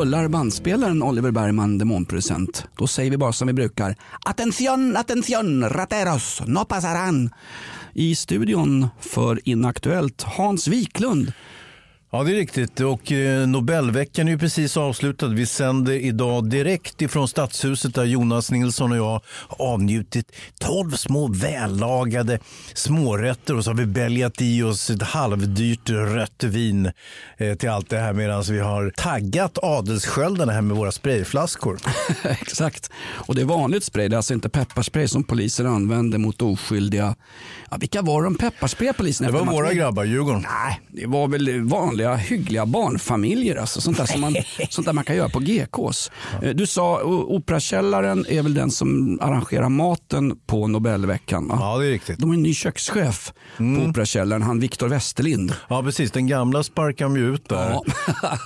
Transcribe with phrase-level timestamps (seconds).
[0.00, 3.96] Rullar bandspelaren Oliver Bergman demonproducent, då säger vi bara som vi brukar.
[4.24, 7.30] Attention, attention, rateros, no pasaran.
[7.94, 11.32] I studion för Inaktuellt, Hans Wiklund.
[12.12, 12.80] Ja, det är riktigt.
[12.80, 15.28] Och eh, Nobelveckan är ju precis avslutad.
[15.28, 22.38] Vi sänder idag direkt ifrån Stadshuset där Jonas Nilsson och jag avnjutit tolv små vällagade
[22.74, 26.90] smårätter och så har vi bälgat i oss ett halvdyrt rött vin
[27.36, 31.78] eh, till allt det här medan vi har taggat adelssköldarna här med våra sprayflaskor.
[32.24, 32.90] Exakt.
[33.10, 37.14] Och det är vanligt spray, det är alltså inte pepparspray som polisen använder mot oskyldiga.
[37.70, 40.42] Ja, vilka var de pepparspray polisen Det var våra grabbar, Djurgården.
[40.42, 41.48] Nej, det var väl
[42.04, 43.56] vanliga hyggliga barnfamiljer.
[43.56, 44.34] Alltså, sånt, där som man,
[44.70, 46.10] sånt där man kan göra på GKs.
[46.42, 51.48] Eh, Du sa Operakällaren är väl den som arrangerar maten på Nobelveckan?
[51.48, 51.56] Va?
[51.60, 52.18] Ja, det är riktigt.
[52.18, 55.54] De har en ny kökschef på Operakällaren, han Viktor Westerlind.
[55.68, 56.10] Ja, precis.
[56.10, 57.70] Den gamla sparkar de ju ut där.
[57.70, 57.84] Ja.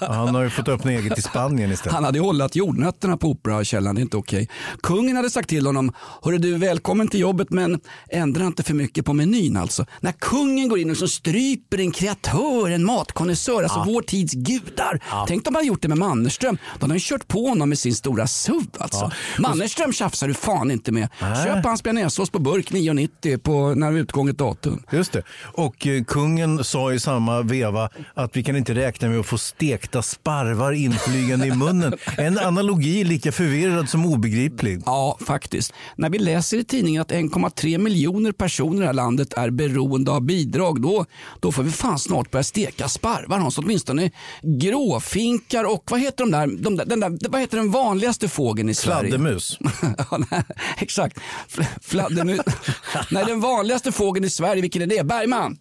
[0.14, 1.94] Han har ju fått öppna eget i Spanien istället.
[1.94, 4.48] Han hade hållit jordnötterna på Operakällaren, det är inte okej.
[4.82, 9.04] Kungen hade sagt till honom, hörru du välkommen till jobbet men ändra inte för mycket
[9.04, 9.86] på menyn alltså.
[10.00, 15.00] När kungen går in och så stryper en kreatör, en matkonnässör, alltså vår tids gudar.
[15.28, 16.58] Tänk om de hade gjort det med Mannerström.
[16.74, 19.10] Då hade han kört på honom med sin stora SUV alltså.
[19.38, 21.08] Mannerström tjafsar du fan inte med.
[21.44, 24.82] Köp hans bearnaisesås på burk 9,90 på när utgånget datum.
[24.92, 25.22] Just det.
[25.42, 29.38] Och eh, kungen sa i samma veva att vi kan inte räkna med att få
[29.38, 31.94] stekta sparvar inflygande i munnen.
[32.18, 34.82] En analogi lika förvirrad som obegriplig.
[34.86, 35.72] Ja, faktiskt.
[35.96, 40.10] När vi läser i tidningen att 1,3 miljoner personer i det här landet är beroende
[40.10, 41.04] av bidrag, då,
[41.40, 43.33] då får vi fan snart börja steka sparvar.
[43.40, 44.10] Hans, åtminstone
[44.42, 48.68] gråfinkar och vad heter de där, de där, den där, vad heter den vanligaste fågeln
[48.68, 49.08] i Sverige?
[49.10, 49.58] Fladdermus.
[50.10, 50.42] ja, nej,
[50.78, 51.18] exakt.
[51.48, 52.40] Fl- Fladdermus.
[53.10, 55.04] nej, den vanligaste fågeln i Sverige, vilken är det?
[55.04, 55.58] Bergman?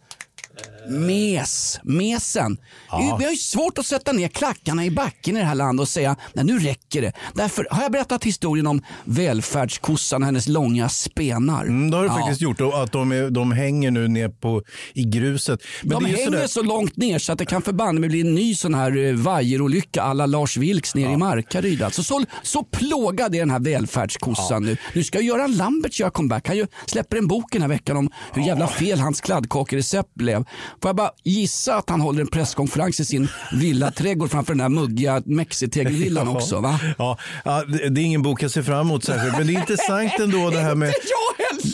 [0.90, 2.58] Mes, mesen.
[3.20, 5.88] Vi har ju svårt att sätta ner klackarna i backen i det här landet och
[5.88, 7.14] säga nej nu räcker det.
[7.34, 11.64] Därför har jag berättat historien om välfärdskossan och hennes långa spenar.
[11.64, 12.16] Mm, det har du Ja.
[12.20, 14.62] faktiskt gjort och att de, är, de hänger nu ner på,
[14.94, 15.60] i gruset.
[15.84, 18.36] Men De hänger sådär- så långt ner så att det kan förbanne mig bli en
[18.36, 21.82] ny sån här eh, vajerolycka alla Lars Vilks ner i Markaryd.
[21.84, 24.78] Alltså så, så plågad är den här välfärdskossan nu.
[24.94, 26.48] Nu ska Göran Lambert göra comeback.
[26.48, 30.46] Han ju släpper en bok den här veckan om hur jävla fel hans kladdkakerecept blev.
[30.82, 34.70] Får jag bara gissa att han håller en presskonferens i sin villaträdgård framför den här
[34.70, 36.80] muggiga mexitegelvillan också va?
[36.98, 37.18] Ja,
[37.68, 39.38] det är ingen bok jag ser fram emot särskilt.
[39.38, 40.94] Men det är intressant ändå det här med,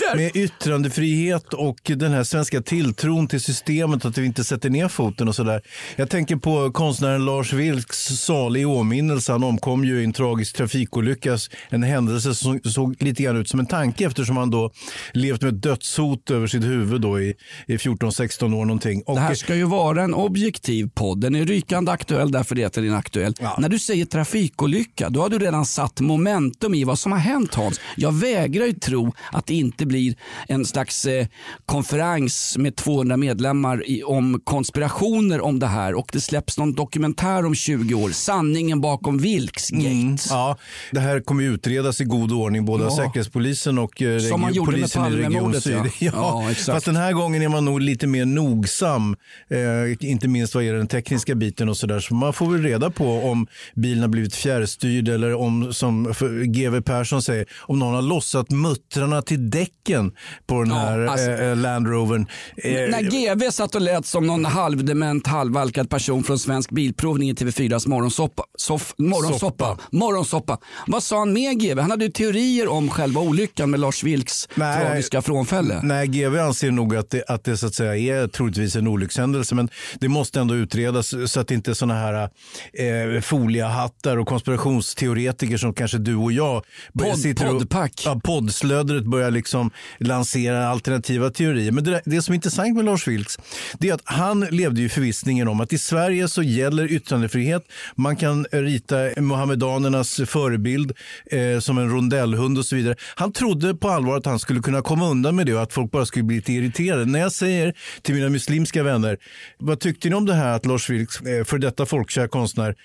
[0.08, 0.24] Heller!
[0.24, 5.28] med yttrandefrihet och den här svenska tilltron till systemet att vi inte sätter ner foten
[5.28, 5.62] och sådär.
[5.96, 9.32] Jag tänker på konstnären Lars Vilks salig åminnelse.
[9.32, 11.38] Han omkom ju i en tragisk trafikolycka.
[11.70, 14.72] En händelse som såg lite grann ut som en tanke eftersom han då
[15.14, 17.36] levt med ett dödshot över sitt huvud då i,
[17.68, 19.04] i 14-16 år någonting.
[19.06, 21.22] Och, Det här ska ju vara en objektiv podd.
[21.22, 23.34] Den är rykande aktuell därför det heter den aktuell.
[23.58, 27.56] När du säger trafikolycka, då har du redan satt momentum i vad som har hänt
[27.56, 27.80] Hans.
[27.98, 30.16] Jag vägrar ju tro att det inte blir
[30.48, 31.28] en slags eh,
[31.66, 37.46] konferens med 200 medlemmar i, om konspirationer om det här och det släpps någon dokumentär
[37.46, 38.10] om 20 år.
[38.10, 39.86] Sanningen bakom Vilksgate.
[39.88, 40.58] Mm, Ja,
[40.92, 42.98] det här kommer utredas i god ordning, både av Ja.
[43.06, 45.74] Säkerhetspolisen och eh, Som man gjorde med polisen i Region Syd.
[45.74, 45.86] ja.
[46.00, 46.66] Ja, Ja, exakt.
[46.76, 49.16] Fast den här gången är man nog lite mer nogsam,
[49.50, 52.00] eh, inte minst vad gäller den tekniska biten och sådär.
[52.00, 56.14] Så man får väl reda på om bilen har blivit fjärrstyrd eller om, som
[56.46, 59.50] GW Persson säger, om någon har lossat muttrarna till
[59.86, 60.12] däcken
[60.48, 62.28] på den Ja, här alltså- eh, Land Rovern.
[62.58, 67.34] Eh, När GV satt och lät som någon halvdement, halvvalkad person från Svensk Bilprovning i
[67.36, 68.44] TV4s morgonsoppa.
[68.58, 69.40] Soff, morgonsoppa.
[69.76, 69.78] Soppa.
[69.92, 70.58] morgonsoppa.
[70.88, 71.80] Vad sa han med GV?
[71.80, 74.86] Han hade ju teorier om själva olyckan med Lars Vilks Nej.
[74.86, 75.80] tragiska frånfälle.
[75.84, 79.56] Nej, GV anser nog att det, att det så att säga är troligtvis en olyckshändelse.
[79.56, 82.30] Men det måste ändå utredas så att inte sådana här
[82.74, 88.02] eh, foliehattar och konspirationsteoretiker som kanske du och jag Podd- sitter och- poddpack.
[88.06, 91.72] Ja, poddslödret börjar liksom liksom lansera alternativa teorier.
[91.72, 93.38] Men det, det som är intressant med Lars Vilks
[93.80, 97.64] det är att han levde i förvissningen om att i Sverige så gäller yttrandefrihet.
[97.96, 100.92] Man kan rita muhammedanernas förebild
[101.32, 102.96] eh, som en rondellhund och så vidare.
[103.16, 105.92] Han trodde på allvar att han skulle kunna komma undan med det och att folk
[105.92, 107.06] bara skulle bli lite irriterade.
[107.06, 109.18] När jag säger till mina muslimska vänner,
[109.60, 112.76] vad tyckte ni om det här att Lars Vilks, eh, för detta folkkär konstnär,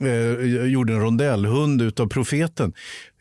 [0.00, 2.72] eh, gjorde en rondellhund utav profeten?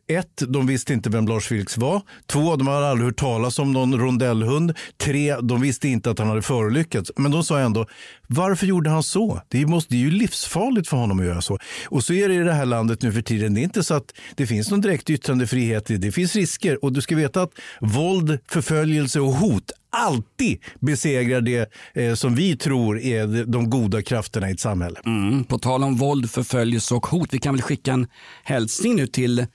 [0.09, 2.01] Ett, de visste inte vem Lars Vilks var.
[2.27, 4.77] Två, de hade aldrig hört talas om någon rondellhund.
[4.97, 7.11] Tre, de visste inte att han hade förolyckats.
[7.15, 7.85] Men de sa ändå,
[8.31, 9.41] varför gjorde han så?
[9.47, 11.57] Det, måste, det är ju livsfarligt för honom att göra så.
[11.85, 13.53] Och så är det i det här landet nu för tiden.
[13.53, 15.85] Det är inte så att det finns någon direkt yttrandefrihet.
[15.87, 16.85] Det finns risker.
[16.85, 22.57] Och du ska veta att våld, förföljelse och hot alltid besegrar det eh, som vi
[22.57, 24.99] tror är de goda krafterna i ett samhälle.
[25.05, 27.29] Mm, på tal om våld, förföljelse och hot.
[27.31, 28.07] Vi kan väl skicka en
[28.43, 29.45] hälsning nu till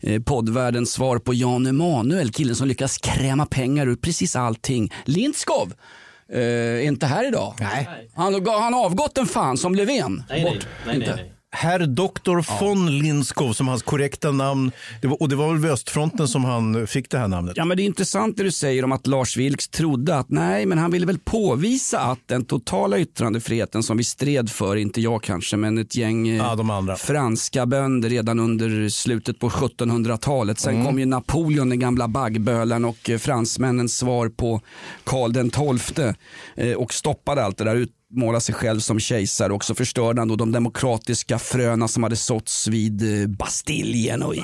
[0.00, 4.92] eh, poddvärldens svar på Jan Emanuel, killen som lyckas kräma pengar ur precis allting.
[5.04, 5.72] Lindskov
[6.32, 7.54] eh, inte här idag.
[7.60, 7.88] Nej.
[8.14, 10.24] Han han har avgått en fan som Löfven.
[10.28, 11.32] Nej, nej, nej, nej, nej.
[11.50, 14.70] Herr Doktor von Lindskov som hans korrekta namn.
[15.02, 17.56] Det var, och det var väl vid östfronten som han fick det här namnet.
[17.56, 20.66] Ja, men det är intressant det du säger om att Lars Vilks trodde att nej,
[20.66, 25.22] men han ville väl påvisa att den totala yttrandefriheten som vi stred för, inte jag
[25.22, 30.58] kanske, men ett gäng eh, Ja, franska bönder redan under slutet på 1700-talet.
[30.60, 30.86] Sen Mm.
[30.86, 34.60] kom ju Napoleon, den gamla baggbölaren och eh, fransmännens svar på
[35.04, 36.12] Karl den XII
[36.56, 37.76] eh, och stoppade allt det där
[38.12, 42.16] utmåla sig själv som kejsare och så förstörde han då de demokratiska fröna som hade
[42.16, 44.42] såtts vid eh, Bastiljen och i,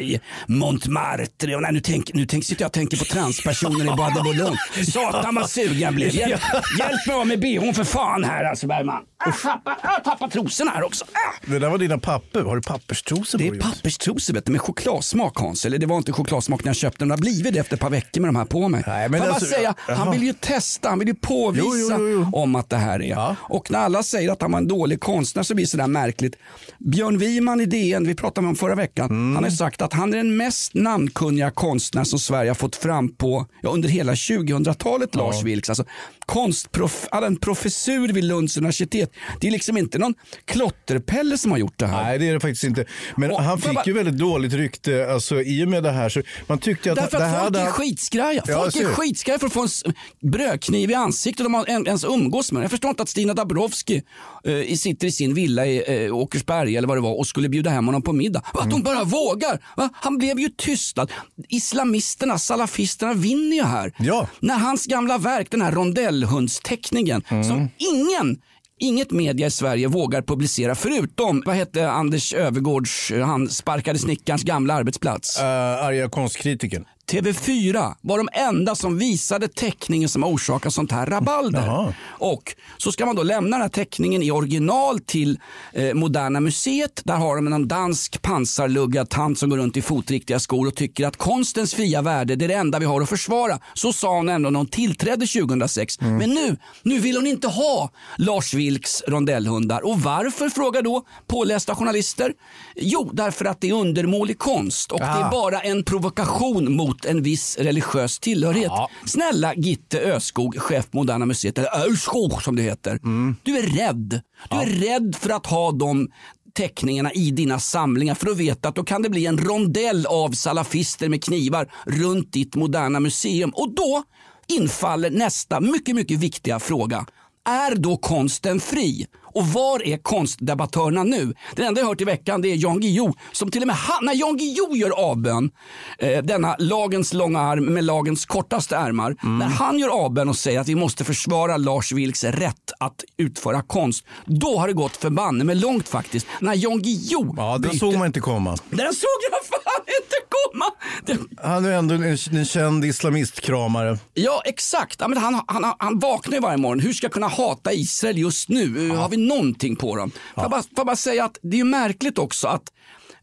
[0.00, 1.56] i Montmartre.
[1.56, 4.22] Och nej, nu, tänk, nu tänk, sitter jag och tänker på transpersoner i Bois de
[4.22, 4.56] Boulogne.
[4.92, 6.14] Satan vad sugen jag blev.
[6.14, 6.40] Hjälp,
[6.78, 9.02] hjälp mig av med bhn för fan här alltså Bergman.
[9.24, 11.04] Jag tappar, jag tappar trosorna här också.
[11.04, 11.46] Ah!
[11.46, 12.42] Det där var dina papper.
[12.42, 13.54] Har du papperstrosor Det på?
[13.54, 13.74] är Jonas?
[13.74, 15.64] papperstrosor vet du, med chokladsmak Hans.
[15.64, 17.08] Eller det var inte chokladsmak när jag köpte den.
[17.08, 18.84] Det har blivit det efter ett par veckor med de här på mig.
[18.86, 21.64] Nej, Får men jag bara alltså- säga, han vill ju testa, han vill ju påvisa
[21.66, 23.08] Jo, jo, jo, om att det här är.
[23.10, 23.36] Ja.
[23.40, 26.36] Och när alla säger att han var en dålig konstnär så blir det sådär märkligt.
[26.78, 29.34] Björn Wiman i DN, vi pratade om förra veckan, Mm.
[29.34, 33.14] han har sagt att han är den mest namnkunniga konstnär som Sverige har fått fram
[33.14, 35.68] på ja, under hela 2000-talet, Lars Vilks.
[35.68, 35.84] Alltså,
[36.26, 39.10] konstprof, en professur vid Lunds universitet.
[39.40, 40.14] Det är liksom inte någon
[40.44, 42.04] klotterpelle som har gjort det här.
[42.04, 42.84] Nej, det är det faktiskt inte.
[43.16, 46.08] Men Och- han fick ju väldigt dåligt rykte alltså, i och med det här.
[46.08, 48.42] Så man tyckte att Därför det att här folk är skitskraja.
[48.46, 49.94] Ja, Folk jag är skitskraja för att få en
[50.30, 52.62] brödkniv i ansiktet har en- ens umgås med.
[52.64, 54.02] Jag förstår inte att Stina Dabrowski
[54.44, 57.70] eh, sitter i sin villa i eh, Åkersberga eller vad det var och skulle bjuda
[57.70, 58.42] hem honom på middag.
[58.54, 58.72] Att Mm.
[58.72, 59.58] hon bara vågar.
[59.76, 59.88] Va?
[59.94, 61.06] Han blev ju tystad.
[61.48, 63.92] Islamisterna, salafisterna vinner ju här.
[63.98, 64.28] Ja.
[64.40, 67.44] När hans gamla verk, den här rondellhundsteckningen Mm.
[67.44, 68.36] som ingen
[68.80, 74.74] Inget media i Sverige vågar publicera förutom, vad hette Anders Övergårds, han sparkade snickarens gamla
[74.74, 75.38] arbetsplats.
[75.40, 76.84] Uh, arga konstkritiken.
[77.10, 81.66] TV4 var de enda som visade teckningen som har orsakat sånt här rabalder.
[81.66, 81.94] Jaha.
[82.08, 85.38] Och så ska man då lämna den här teckningen i original till
[85.72, 87.00] eh, Moderna Museet.
[87.04, 91.06] Där har de en dansk pansarluggad tant som går runt i fotriktiga skor och tycker
[91.06, 93.58] att konstens fria värde det är det enda vi har att försvara.
[93.74, 96.00] Så sa hon ändå när hon tillträdde 2006.
[96.00, 99.86] Men nu, nu vill hon inte ha Lars Vilks rondellhundar.
[99.86, 102.32] Och varför frågar då pålästa journalister?
[102.76, 105.30] Jo, därför att det är undermålig konst och det är Ah.
[105.30, 108.72] bara en provokation mot en viss religiös tillhörighet.
[109.06, 112.98] Snälla Gitte Öskog, chef på Moderna Museet, eller Öskog som det heter.
[113.42, 114.20] Du är rädd.
[114.50, 116.08] Du är rädd för att ha de
[116.54, 120.32] teckningarna i dina samlingar för att veta att då kan det bli en rondell av
[120.32, 123.50] salafister med knivar runt ditt moderna museum.
[123.50, 124.02] Och då
[124.48, 127.06] infaller nästa mycket, mycket viktiga fråga.
[127.48, 129.06] Är då konsten fri?
[129.34, 131.34] Och var är konstdebattörerna nu?
[131.56, 134.04] Den enda jag hört i veckan det är Jan Guillou som till och med han,
[134.04, 135.50] när Jan Guillou gör avbön,
[135.98, 140.60] eh, denna lagens långa arm med lagens kortaste ärmar, när han gör avbön och säger
[140.60, 145.44] att vi måste försvara Lars Vilks rätt att utföra konst, då har det gått förbanne
[145.44, 146.26] med långt faktiskt.
[146.40, 148.56] När Jan Guillou Ja, den byter- såg man inte komma.
[148.70, 150.64] Den såg jag fan inte komma!
[151.06, 152.02] Det, Han är ändå en,
[152.38, 153.98] en känd islamistkramare.
[154.14, 155.00] Ja, exakt.
[155.00, 156.80] Ja, men han, han, han vaknar ju varje morgon.
[156.80, 158.90] Hur ska jag kunna hata Israel just nu?
[158.90, 160.10] Har vi någonting på dem?
[160.10, 162.72] Får, jag bara, får jag bara säga att det är märkligt också att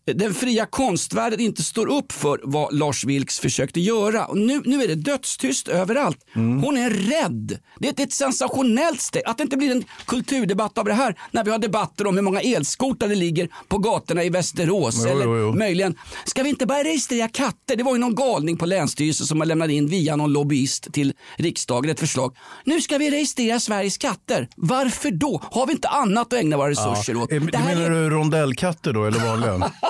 [0.05, 4.25] den fria konstvärlden inte står upp för vad Lars Vilks försökte göra.
[4.25, 6.17] Och nu, nu är det dödstyst överallt.
[6.33, 7.57] Hon är rädd.
[7.79, 9.23] Det är ett, ett sensationellt steg.
[9.25, 12.21] Att det inte blir en kulturdebatt av det här när vi har debatter om hur
[12.21, 14.95] många elskotrar det ligger på gatorna i Västerås.
[15.05, 15.53] Jo, eller jo, jo.
[15.53, 17.75] möjligen, ska vi inte börja registrera katter?
[17.75, 21.13] Det var ju någon galning på Länsstyrelsen som har lämnat in via någon lobbyist till
[21.37, 22.35] riksdagen ett förslag.
[22.65, 24.47] Nu ska vi registrera Sveriges katter.
[24.55, 25.41] Varför då?
[25.51, 27.31] Har vi inte annat att ägna våra resurser åt?
[27.31, 29.71] Eh, Det menar är- du rondellkatter då, eller vanliga?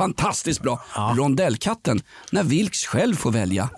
[0.00, 0.80] Fantastiskt bra.
[1.16, 2.00] Rondellkatten,
[2.32, 3.68] när Vilks själv får välja.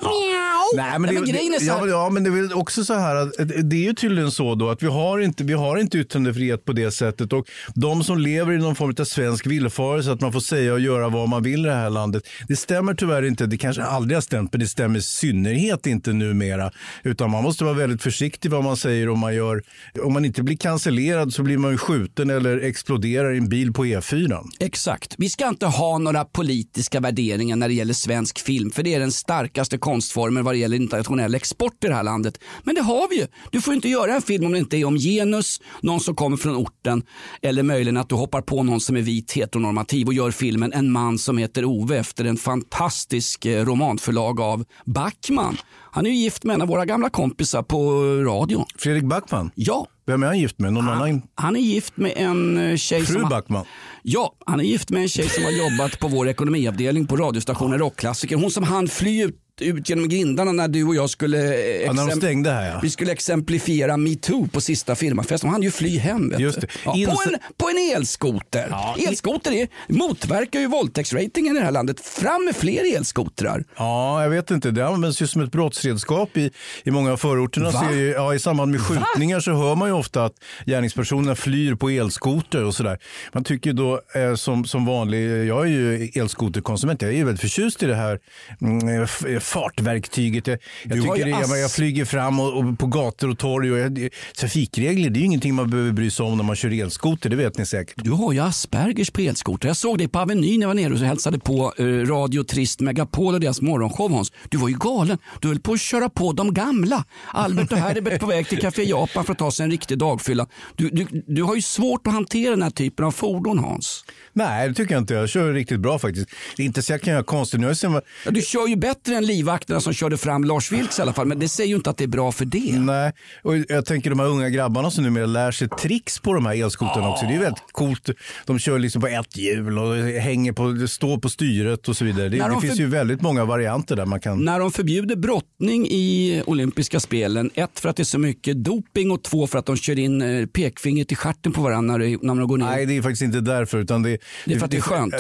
[0.77, 2.53] Nej, men, det, men grejen är så ja, här- men, ja, men det är väl
[2.53, 5.53] också så här att det är ju tydligen så då att vi har inte, vi
[5.53, 9.47] har inte yttrandefrihet på det sättet och de som lever i någon form av svensk
[9.47, 12.23] villfarelse att man får säga och göra vad man vill i det här landet.
[12.49, 13.47] Det stämmer tyvärr inte.
[13.47, 16.71] Det kanske aldrig har stämt, men det stämmer i synnerhet inte numera.
[17.03, 19.63] Utan man måste vara väldigt försiktig vad man säger om man gör.
[20.03, 23.73] Om man inte blir cancellerad så blir man ju skjuten eller exploderar i en bil
[23.73, 24.45] på E E4.
[24.61, 25.15] Exakt.
[25.19, 29.01] Vi ska inte ha några politiska värderingar när det gäller svensk film, för det är
[29.01, 32.39] den starkaste konstformen vad det gäller internationell export i det här landet.
[32.65, 33.27] Men det har vi ju.
[33.51, 36.37] Du får inte göra en film om det inte är om genus, någon som kommer
[36.37, 37.03] från orten
[37.43, 40.91] eller möjligen att du hoppar på någon som är vit heteronormativ och gör filmen En
[40.93, 45.57] man som heter Ove efter en fantastisk eh, romanförlag av Backman.
[45.91, 47.93] Han är ju gift med en av våra gamla kompisar på
[48.25, 48.67] radio.
[48.77, 50.73] Fredrik Backman, Ja, vem är han gift med?
[50.73, 51.23] Någon annan?
[51.35, 53.29] han är gift med en eh, tjej Fru som...
[53.29, 53.65] Backman?
[54.03, 57.79] Ja, han är gift med en tjej som har jobbat på vår ekonomiavdelning på radiostationen
[57.79, 58.37] Rockklassiker.
[58.37, 61.93] Hon som han fly ut, ut genom grindarna när du och jag skulle, eh, Ja,
[61.93, 62.81] när de stängde här ja.
[62.83, 65.49] vi skulle exemplifiera metoo på sista firmafesten.
[65.49, 66.35] Hon hann ju fly hem.
[66.39, 66.67] Just det.
[66.85, 68.67] Ja, på, Inse- en, på en elskoter.
[68.71, 72.01] Ja, Elskoter är, motverkar ju våldtäktsratingen i det här landet.
[72.01, 73.65] Fram med fler elskotrar.
[73.77, 74.71] Ja, jag vet inte.
[74.71, 76.51] Det används ju som ett brottsredskap i,
[76.85, 77.71] i många av förorterna.
[77.71, 77.81] Va?
[77.89, 80.35] Så ja, I samband med skjutningar så hör man ju ofta att
[80.67, 82.99] gärningspersonerna flyr på elskoter och sådär.
[83.33, 87.25] Man tycker ju då eh, som, som vanlig, jag är ju elskoterkonsument, jag är ju
[87.25, 88.19] väldigt förtjust i det här
[88.61, 90.47] mm, eh, eh, fartverktyget.
[90.47, 93.73] Jag, jag, tycker det, jag, jag flyger fram och, och på gator och torg.
[93.73, 96.83] Och jag, trafikregler, det är ju ingenting man behöver bry sig om när man kör
[96.83, 97.95] elskoter, det vet ni säkert.
[97.97, 99.69] Du har ju Aspergers på elskoter.
[99.69, 102.45] Jag såg dig på Avenyn när jag var nere och så hälsade på eh, Radio
[102.45, 104.33] Trist Megapol och deras morgonshow Hans.
[104.49, 105.19] Du var ju galen.
[105.41, 107.05] Du höll på att köra på de gamla.
[107.33, 110.47] Albert och Herbert på väg till Café Japan för att ta sig en riktig dagfylla.
[110.77, 114.05] Du, du, du har ju svårt att hantera den här typen av fordon Hans.
[114.33, 115.15] Nej, det tycker jag inte.
[115.15, 116.31] Jag kör riktigt bra faktiskt.
[116.57, 117.61] Det är inte så jag kan göra konstigt.
[117.61, 121.13] Nu jag du kör ju bättre än livvakterna som körde fram Lars Vilks i alla
[121.13, 121.27] fall.
[121.27, 122.79] Men det säger ju inte att det är bra för det.
[122.79, 123.13] Nej,
[123.43, 126.63] och jag tänker de här unga grabbarna som numera lär sig tricks på de här
[126.65, 127.25] elskotrarna också.
[127.25, 128.11] Det är ju väldigt coolt.
[128.47, 132.29] De kör liksom på ett hjul och hänger på, står på styret och så vidare.
[132.29, 134.45] Det, det finns för- ju väldigt många varianter där man kan...
[134.45, 139.11] När de förbjuder brottning i olympiska spelen, ett för att det är så mycket doping
[139.11, 142.49] och två för att de kör in eh, pekfingret i stjärten på varandra när, de
[142.49, 142.67] går ner.
[142.67, 143.79] Nej, det är faktiskt inte därför.
[143.79, 145.15] Utan det, Det är för att det är skönt.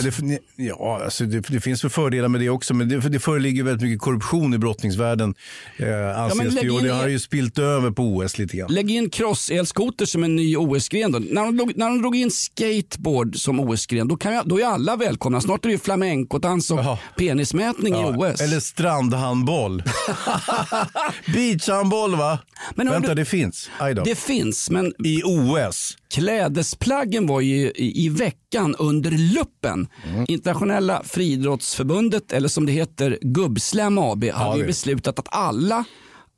[0.56, 2.74] Ja, alltså det, finns väl fördelar med det också.
[2.74, 5.34] Men det, det föreligger väldigt mycket korruption i brottningsvärlden.
[5.76, 8.56] Eh, anses men det, ju, och det har i- ju spilt över på OS lite
[8.56, 8.72] grann.
[8.72, 11.12] Lägg in cross-elskoter som en ny OS-gren.
[11.12, 11.18] Då.
[11.18, 14.64] När, de drog, när de drog in skateboard som OS-gren, då, kan jag, då är
[14.66, 15.40] alla välkomna.
[15.40, 16.98] Snart är det ju flamencodans och Jaha.
[17.18, 18.40] penismätning i Ja, OS.
[18.40, 19.82] Eller strandhandboll.
[21.34, 22.38] Beachhandboll va?
[22.74, 23.70] Men Vänta, du- det finns.
[24.04, 25.96] Det finns, men I OS.
[26.12, 29.88] Klädesplaggen var ju i, i veckan under luppen.
[30.12, 30.24] Mm.
[30.28, 34.66] Internationella friidrottsförbundet, eller som det heter Gubbslam AB, hade ju det.
[34.66, 35.84] beslutat att alla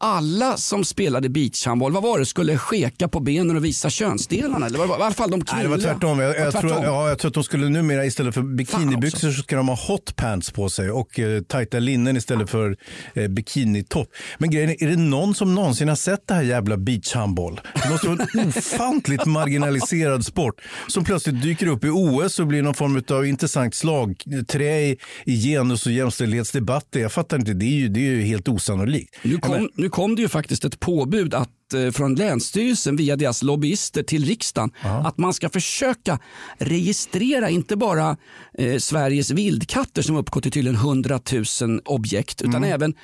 [0.05, 4.67] alla som spelade beachhandboll, vad var det, skulle skeka på benen och visa könsdelarna?
[4.67, 5.63] Eller vad var, I alla fall de Nej, kvinnliga.
[5.77, 6.19] det var tvärtom.
[6.19, 6.85] Jag, jag, Ja, tror, tvärtom.
[6.85, 10.17] ja, jag tror att de skulle numera istället för bikinibyxor så ska de ha hot
[10.17, 12.77] pants på sig och eh, tajta linnen istället för
[13.15, 14.09] eh, bikinitopp.
[14.39, 17.61] Men grejen är, är det någon som någonsin har sett det här jävla beachhandboll?
[17.83, 22.63] Det måste vara en ofantligt marginaliserad sport som plötsligt dyker upp i OS och blir
[22.63, 27.01] någon form av intressant slagträ i, i genus och jämställdhetsdebatter.
[27.01, 29.15] Jag fattar inte, det är ju, det är ju helt osannolikt.
[29.23, 34.25] Nu kom, kom det ju faktiskt ett påbud att, från Länsstyrelsen via deras lobbyister till
[34.25, 34.71] riksdagen
[35.05, 36.19] att man ska försöka
[36.59, 38.17] registrera inte bara
[38.59, 41.21] eh, Sveriges vildkatter som uppgår till tydligen 100
[41.63, 42.73] 000 objekt utan Mm.
[42.73, 42.95] även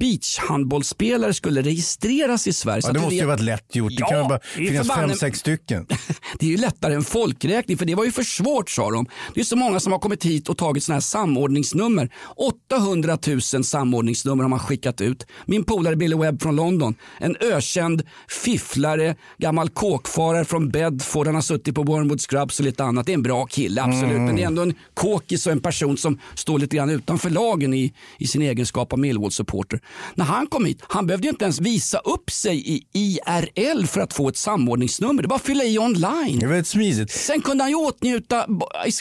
[0.00, 2.82] beachhandbollsspelare skulle registreras i Sverige.
[2.84, 3.92] Ja, det måste ju vet- varit lätt gjort.
[3.92, 5.86] Det Ja, kan ju bara det finnas fem, sex stycken.
[6.38, 9.06] Det är ju lättare än folkräkning för det var ju för svårt sa de.
[9.34, 12.10] Det är så många som har kommit hit och tagit sådana här samordningsnummer.
[12.36, 15.26] 800 000 samordningsnummer har man skickat ut.
[15.46, 21.26] Min polare Billy Webb från London, en ökänd fifflare, gammal kåkfarare från Bedford.
[21.26, 23.06] Han har suttit på Wormwood Scrubs och lite annat.
[23.06, 24.20] Det är en bra kille, absolut.
[24.20, 27.74] Men det är ändå en kåkis och en person som står lite grann utanför lagen
[27.74, 29.80] i, i sin egenskap av Millwall-supporter.
[30.14, 34.00] När han kom hit, han behövde ju inte ens visa upp sig i IRL för
[34.00, 35.22] att få ett samordningsnummer.
[35.22, 36.38] Det var att fylla i online.
[36.38, 37.10] Det är väldigt smidigt.
[37.10, 38.46] Sen kunde han ju åtnjuta,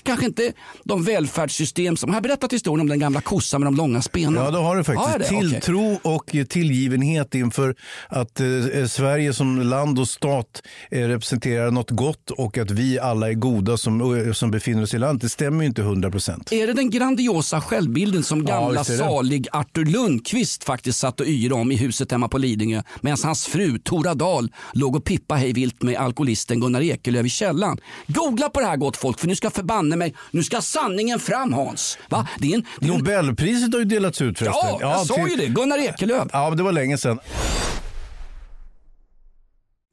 [0.03, 3.75] kanske inte de välfärdssystem som, har jag berättat historien om den gamla kossan med de
[3.75, 4.45] långa spenarna?
[4.45, 5.31] Ja, det har du Har faktiskt.
[5.31, 5.49] jag det?
[5.49, 7.75] Tilltro och tillgivenhet inför
[8.09, 10.61] att eh, Sverige som land och stat
[10.91, 14.93] eh, representerar något gott och att vi alla är goda som, eh, som befinner oss
[14.93, 15.21] i landet.
[15.21, 16.51] Det stämmer ju inte 100 procent.
[16.51, 18.97] Är det den grandiosa självbilden som Ja, gamla det.
[18.97, 23.45] salig Artur Lundqvist faktiskt satt och yrade om i huset hemma på Lidingö medan hans
[23.45, 27.77] fru Tora Dahl låg och pippa hej vilt med alkoholisten Gunnar Ekelöf i källaren.
[28.07, 31.53] Googla på det här gott folk för nu ska förbanne mig, nu ska sanningen fram
[31.53, 31.97] Hans.
[32.09, 32.27] Va?
[32.39, 34.69] Det är en, det är en, Nobelpriset har ju delats ut förresten.
[34.69, 36.27] ja, jag sa till- ju det, Gunnar Ekelöf.
[36.33, 37.19] Ja, men det var länge sedan.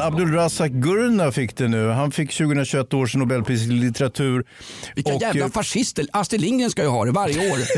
[0.00, 1.88] Abdulrazak Gurna fick det nu.
[1.88, 4.44] Han fick 2021 års Nobelpris i litteratur.
[4.94, 6.06] Vilka Och, jävla eh, fascister.
[6.12, 7.58] Astrid Lindgren ska ju ha det varje år.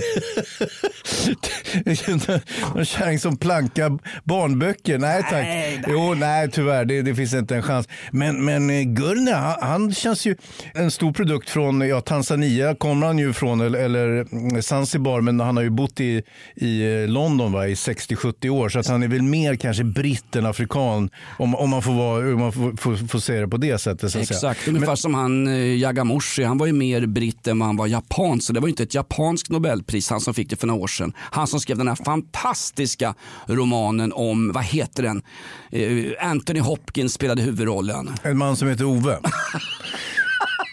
[2.76, 4.98] En kärring som plankar barnböcker.
[4.98, 5.32] Nej tack.
[5.32, 6.84] Nej, Jo, nej tyvärr.
[6.84, 7.88] Det, det finns inte en chans.
[8.10, 10.36] Men, men eh, Gurna, han, han känns ju
[10.74, 12.74] en stor produkt från ja, Tanzania.
[12.74, 15.20] kommer han ju från, eller, eller mm, Zanzibar.
[15.20, 16.22] Men han har ju bott i,
[16.54, 18.68] i eh, London va, i 60-70 år.
[18.68, 21.10] Så att han är väl mer kanske britt än afrikan.
[21.38, 24.12] Om, om man, får, vara, om man får, får, får se det på det sättet.
[24.12, 24.36] Så att säga.
[24.36, 26.42] Exakt, ungefär som han eh, Yagamoshi.
[26.44, 28.40] Han var ju mer britt än vad han var japan.
[28.40, 30.86] Så det var ju inte ett japanskt nobelpris han som fick det för några år
[30.86, 31.12] sedan.
[31.18, 33.14] Han som skrev den här fantastiska
[33.46, 35.22] romanen om, vad heter den?
[35.70, 38.10] Eh, Anthony Hopkins spelade huvudrollen.
[38.22, 39.18] En man som heter Ove.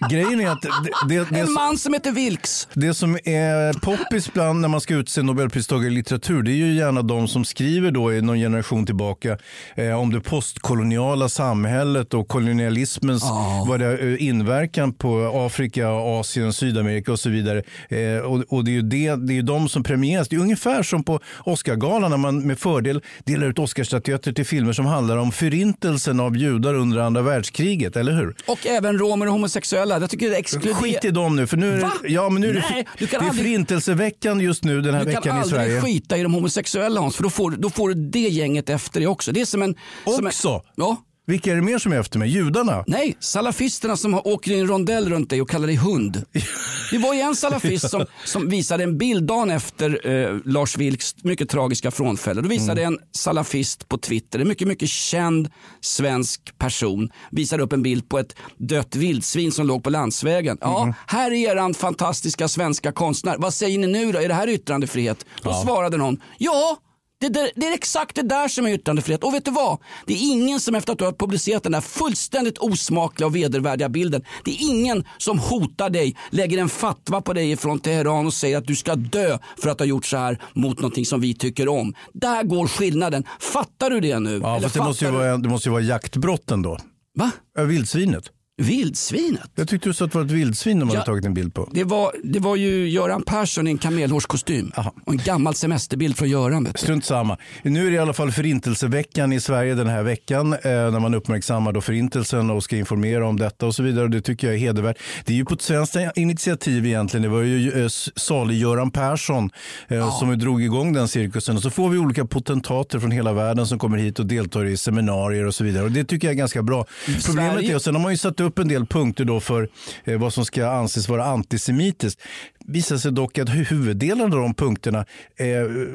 [0.09, 0.69] Grejen är att det,
[1.09, 2.67] det, det, En man som heter Vilks.
[2.73, 6.75] Det som är poppis bland när man ska utse Nobelpristagare i litteratur det är ju
[6.75, 9.37] gärna de som skriver då i någon generation tillbaka
[9.75, 13.23] eh, om det postkoloniala samhället och kolonialismens
[13.67, 17.63] vad det, eh, inverkan på Afrika, Asien, Sydamerika och så vidare.
[17.89, 20.27] Eh, och, och det är ju det, det är ju de som premieras.
[20.27, 24.73] Det är ungefär som på Oscargalan när man med fördel delar ut Oscarsstatyetter till filmer
[24.73, 28.35] som handlar om förintelsen av judar under andra världskriget, eller hur?
[28.47, 29.86] Och även romer och homosexuella.
[29.95, 30.73] Jag tycker det är exkluderar...
[30.75, 31.91] Skit i dem nu, för nu är Va?
[32.03, 34.93] ja, men nu är det, Nej, du kan det är aldrig- förintelseveckan just nu den
[34.93, 35.81] här Du kan veckan i aldrig Sverige.
[35.81, 39.07] skita i de homosexuella Hans, för då får, då får du det gänget efter dig
[39.07, 39.31] också.
[39.31, 39.75] Det är som en...
[40.05, 40.61] Som en Också?
[40.75, 40.97] ja.
[41.29, 42.29] Vilka är det mer som är efter mig?
[42.29, 42.83] Judarna?
[42.87, 46.23] Nej, salafisterna som har- åker i en rondell runt dig och kallar dig hund.
[46.91, 51.23] Det var ju en salafist som, som visade en bild dagen efter eh, Lars Vilks
[51.23, 52.41] mycket tragiska frånfälle.
[52.41, 55.49] Då visade en salafist på Twitter, en mycket, mycket känd
[55.81, 60.57] svensk person, visade upp en bild på ett dött vildsvin som låg på landsvägen.
[60.61, 63.35] Ja, här är eran fantastiska svenska konstnär.
[63.39, 64.19] Vad säger ni nu då?
[64.19, 65.25] Är det här yttrandefrihet?
[65.43, 66.77] Då svarade någon, ja,
[67.19, 69.23] det, där, det är exakt det där som är yttrandefrihet.
[69.23, 69.77] Och vet du vad?
[70.05, 73.89] Det är ingen som efter att du har publicerat den där fullständigt osmakliga och vedervärdiga
[73.89, 74.23] bilden.
[74.45, 78.57] Det är ingen som hotar dig, lägger en fatwa på dig från Teheran och säger
[78.57, 81.67] att du ska dö för att ha gjort så här mot någonting som vi tycker
[81.69, 81.93] om.
[82.13, 83.23] Där går skillnaden.
[83.39, 84.39] Fattar du det nu?
[84.43, 86.77] Ja, Eller fast det måste, du- vara, det måste ju vara jaktbrotten då.
[87.15, 87.31] Va?
[87.67, 88.23] Vildsvinet.
[88.61, 89.49] Vildsvinet?
[89.55, 91.05] Jag tyckte du sa att det var ett vildsvin de hade Ja.
[91.05, 91.69] tagit en bild på.
[91.73, 94.71] Det var, det var ju Göran Persson i en kamelhårskostym.
[95.05, 96.67] Och en gammal semesterbild från Göran.
[96.75, 97.37] Strunt samma.
[97.63, 101.13] Nu är det i alla fall förintelseveckan i Sverige den här veckan eh, när man
[101.13, 104.07] uppmärksammar då förintelsen och ska informera om detta och så vidare.
[104.07, 104.97] Det tycker jag är hedervärt.
[105.25, 107.21] Det är ju på ett svenskt initiativ egentligen.
[107.21, 109.49] Det var ju eh, salig Göran Persson
[109.87, 111.55] eh, som drog igång den cirkusen.
[111.55, 114.77] Och så får vi olika potentater från hela världen som kommer hit och deltar i
[114.77, 115.83] seminarier och så vidare.
[115.83, 116.85] Och Det tycker jag är ganska bra.
[117.25, 119.69] Problemet Sverige- är, och sen har man ju satt upp en del punkter då för
[120.03, 122.21] eh, vad som ska anses vara antisemitiskt.
[122.65, 125.05] Visar sig dock att huvuddelen av de punkterna,
[125.37, 125.45] eh,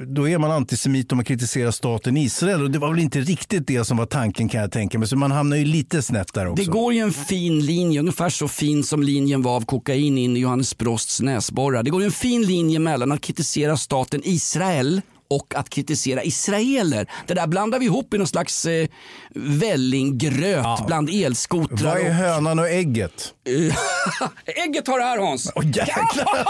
[0.07, 2.63] då är man antisemit om man kritiserar staten Israel.
[2.63, 5.09] Och det var väl inte riktigt det som var tanken kan jag tänka mig.
[5.09, 6.65] Så man hamnar ju lite snett där också.
[6.65, 10.37] Det går ju en fin linje, ungefär så fin som linjen var av kokain in
[10.37, 11.83] i Johannes Brosts näsborrar.
[11.83, 15.01] Det går ju en fin linje mellan att kritisera staten Israel
[15.35, 17.07] och att kritisera israeler.
[17.27, 18.89] Det där blandar vi ihop i någon slags eh,
[19.35, 21.85] vällinggröt bland elskotrar.
[21.95, 23.35] Vad är och- hönan och ägget?
[24.65, 25.53] Ägget har det här Hans.
[25.55, 26.07] Åh jäklar!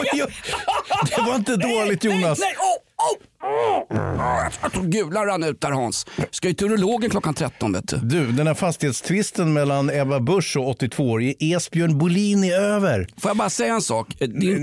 [0.00, 0.34] Oj, oj.
[1.16, 2.38] Det var inte dåligt Jonas.
[2.38, 3.18] Nej, nej, oh, oh.
[4.62, 6.06] Jag tror gulan rann ut där Hans.
[6.30, 7.96] Ska ju till urologen klockan 13 vet du.
[7.96, 13.08] Du, den här fastighetstvisten mellan Ebba Busch och 82-årige Esbjörn Bolin är över.
[13.18, 14.08] Får jag bara säga en sak?
[14.18, 14.56] Det är, ju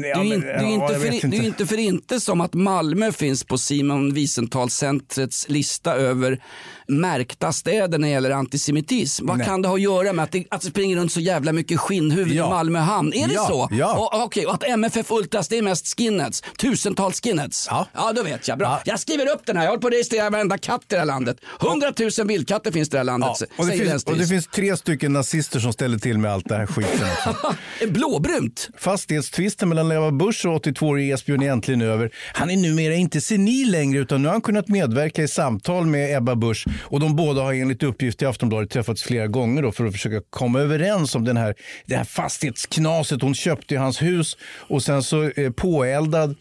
[1.43, 2.19] inte- för, inte.
[2.19, 6.39] som att Malmö finns på Simon Wiesenthal-centrets lista över
[6.87, 9.27] märkta städer när det gäller antisemitism.
[9.27, 9.47] Vad Nej.
[9.47, 11.79] kan det ha att göra med att det, att det springer runt så jävla mycket
[11.79, 12.47] skinnhuvud Ja.
[12.47, 13.13] i Malmö hamn?
[13.13, 13.67] Är det Ja, så?
[13.71, 14.09] ja.
[14.25, 16.43] Okej, och att MFF Ultras det är mest skinheads?
[16.57, 17.67] Tusentals skinheads?
[17.69, 17.87] Ja.
[17.93, 18.57] ja då vet jag.
[18.57, 18.70] Bra.
[18.71, 18.81] Ja.
[18.85, 19.63] Jag skriver upp den här.
[19.63, 21.37] Jag håller på att registrera varenda katt i det här landet.
[21.61, 23.31] 100 000 vildkatter finns det i det här landet.
[23.39, 26.49] Ja, och, det finns, och det finns tre stycken nazister som ställer till med allt
[26.49, 27.07] det här skiten.
[27.93, 28.69] Blåbrunt.
[28.77, 32.11] Fastighetstvisten mellan Ebba Busch och 82-årige Esbjörn är äntligen över.
[32.33, 36.17] Han är numera inte senil längre utan nu har han kunnat medverka i samtal med
[36.17, 39.85] Ebba Busch och de båda har enligt uppgift i Aftonbladet träffats flera gånger då för
[39.85, 41.55] att försöka komma överens om den här,
[41.85, 43.21] det här fastighetsknaset.
[43.21, 46.35] Hon köpte i hans hus och sen så eh, påeldad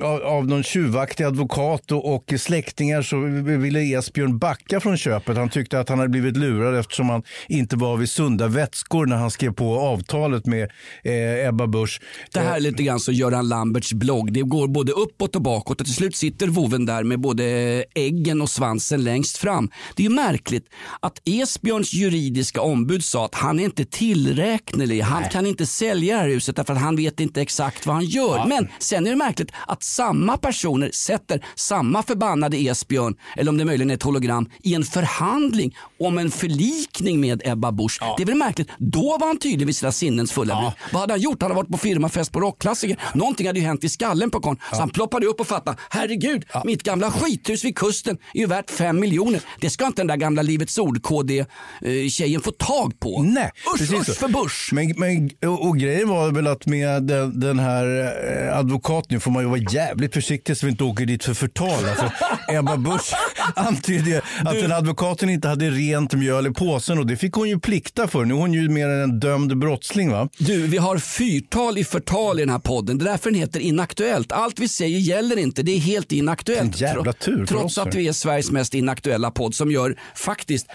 [0.00, 3.16] av, av någon tjuvaktig advokat och, och släktingar så
[3.58, 5.36] ville Esbjörn backa från köpet.
[5.36, 9.16] Han tyckte att han hade blivit lurad eftersom han inte var vid sunda vätskor när
[9.16, 10.70] han skrev på avtalet med
[11.04, 12.00] eh, Ebba Busch.
[12.32, 14.32] Det här är lite grann som Göran Lamberts blogg.
[14.32, 17.44] Det går både uppåt och bakåt och till slut sitter voven där med både
[17.94, 19.70] äggen och svansen längst fram.
[19.96, 20.66] Det är ju märkligt
[21.00, 25.00] att Esbjörns juridiska ombud sa att han är inte tillräknelig.
[25.00, 28.04] Han kan inte sälja det här huset därför att han vet inte exakt vad han
[28.04, 28.46] gör.
[28.46, 33.64] Men sen är det märkligt att samma personer sätter samma förbannade Esbjörn, eller om det
[33.64, 38.00] möjligen är ett hologram, i en förhandling om en förlikning med Ebba Busch.
[38.16, 38.68] Det är väl märkligt.
[38.78, 40.74] Då var han tydlig vid sina sinnens fulla bruk.
[40.92, 41.42] Vad hade han gjort?
[41.42, 42.98] Han hade varit på firmafest på rockklassiker.
[43.14, 44.58] Någonting hade ju hänt i skallen på karln.
[44.70, 45.76] Så han ploppade upp och fattade.
[45.90, 49.40] Herregud, mitt gamla skithus vid kusten är ju värt fem miljoner.
[49.60, 53.22] Det ska inte den där gamla Livets Ord-KD-tjejen få tag på.
[53.22, 54.70] Nej, usch, precis usch för Busch.
[54.72, 57.86] Men, men, och, och grejen var väl att med den, den här
[58.48, 61.34] eh, advokaten, nu får man ju vara jävligt försiktig så vi inte åker dit för
[61.42, 61.84] förtal.
[61.88, 62.10] Alltså,
[62.48, 63.12] Ebba Busch
[63.56, 67.58] antydde att den advokaten inte hade rent mjöl i påsen och det fick hon ju
[67.58, 68.24] plikta för.
[68.24, 70.28] Nu är hon ju mer än en dömd brottsling va?
[70.38, 72.98] Du, vi har fyrtal i förtal i den här podden.
[72.98, 74.32] Det är därför den heter Inaktuellt.
[74.32, 75.62] Allt vi säger gäller inte.
[75.62, 76.74] Det är helt inaktuellt.
[76.74, 80.66] En jävla tur Trots att vi är Sveriges mest inaktuella podd som gör faktiskt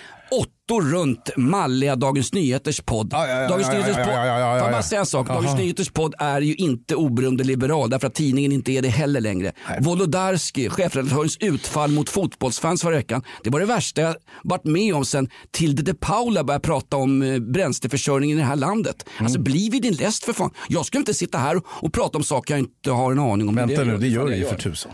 [0.67, 3.09] åttor runt malliga Dagens Nyheters podd.
[3.11, 4.05] Ja, ja, ja, Dagens Nyheters podd.
[4.05, 5.27] Får jag bara säga en sak?
[5.27, 5.57] Dagens.
[5.57, 9.51] Nyheters podd är ju inte oberoende liberal därför att tidningen inte är det heller längre.
[9.79, 13.23] Wolodarski, chefredaktörens utfall mot fotbollsfans förra veckan.
[13.43, 17.21] Det var det värsta jag varit med om sen Tilde de Paula började prata om
[17.21, 19.05] eh, bränsleförsörjningen i det här landet.
[19.17, 19.25] Mm.
[19.25, 20.51] Alltså bli vid din läst för fan.
[20.69, 23.55] Jag ska inte sitta här och, prata om saker jag inte har en aning om.
[23.55, 24.91] Vänta nu, det gör det ju för tusan.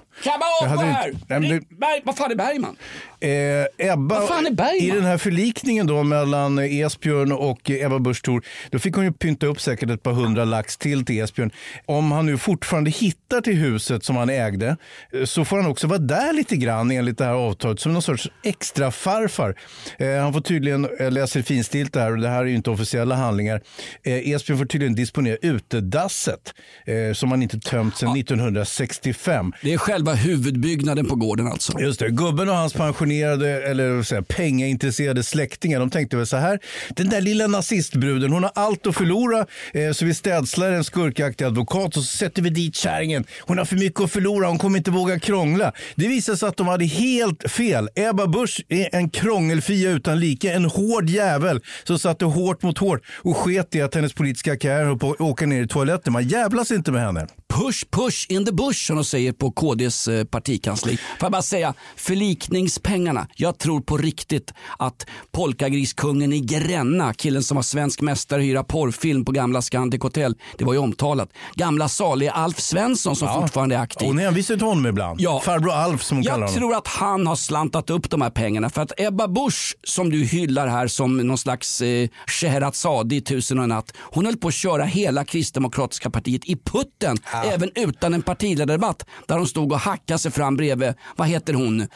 [0.62, 1.10] Åka hade här?
[1.10, 2.76] inte- Nej, men det- Berg, vad fan är Bergman?
[3.20, 4.76] Eh, Ebba, Vad fan är Bergman?
[4.82, 9.12] I den här förlikningen då mellan Esbjörn och Ebba Busch Thor, då fick hon ju
[9.12, 11.52] pynta upp säkert ett par hundra lax till till Esbjörn.
[11.86, 14.78] Om han nu fortfarande hittar till huset som han ägde
[15.14, 18.02] eh, så får han också vara där lite grann enligt det här avtalet som någon
[18.02, 19.56] sorts extra farfar.
[19.98, 22.70] Eh, han får tydligen, jag läser finstilt det här och det här är ju inte
[22.70, 23.62] officiella handlingar.
[24.04, 26.54] Eh, Esbjörn får tydligen disponera utedasset
[26.86, 29.54] eh, som han inte tömt sedan 1965.
[29.62, 31.80] Det är själva huvudbyggnaden på gården alltså.
[31.80, 36.38] Just det, gubben och hans pensionerade eller säger, jag, pengaintresserade släktingar de tänkte väl så
[36.38, 36.60] här.
[36.90, 41.46] Den där lilla nazistbruden hon har allt att förlora eh, så vi städslar en skurkaktig
[41.46, 43.26] advokat och så sätter vi dit kärringen.
[43.42, 45.72] Hon har för mycket att förlora, hon kommer inte våga krångla.
[45.96, 47.90] Det visade sig att de hade helt fel.
[47.96, 53.02] Ebba Busch är en krångelfia utan like, en hård jävel som satte hårt mot hårt
[53.24, 56.14] och sket i att hennes politiska karriär höll på att åka ner i toaletten.
[56.14, 57.28] Man jävlas inte med henne.
[57.54, 60.98] Push, push in the bush som de säger på KDs eh, partikansli.
[60.98, 63.28] Får jag bara säga, förlikningspengarna.
[63.36, 65.06] Jag tror på riktigt att
[65.44, 70.66] polkagriskungen i Gränna, killen som var svensk mästare hyra porrfilm på gamla Scandic Hotel, det
[70.66, 71.30] var ju omtalat.
[71.56, 73.42] Gamla salige Alf Svensson som Ja.
[73.42, 74.08] fortfarande är aktiv.
[74.08, 75.22] Hon hänvisar till honom ibland.
[75.22, 75.42] Ja.
[75.46, 76.60] Farbror Alf som hon kallar Jag honom.
[76.60, 80.24] tror att han har slantat upp de här pengarna för att Ebba Busch som du
[80.24, 83.94] hyllar här som någon slags eh, Scheherazade i Tusen och en natt.
[84.00, 89.38] Hon höll på att köra hela kristdemokratiska partiet i putten även utan en partiledardebatt där
[89.38, 91.82] hon stod och hackade sig fram bredvid, vad heter hon?
[91.82, 91.88] Eh,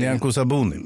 [0.00, 0.76] Nyamko Sabuni.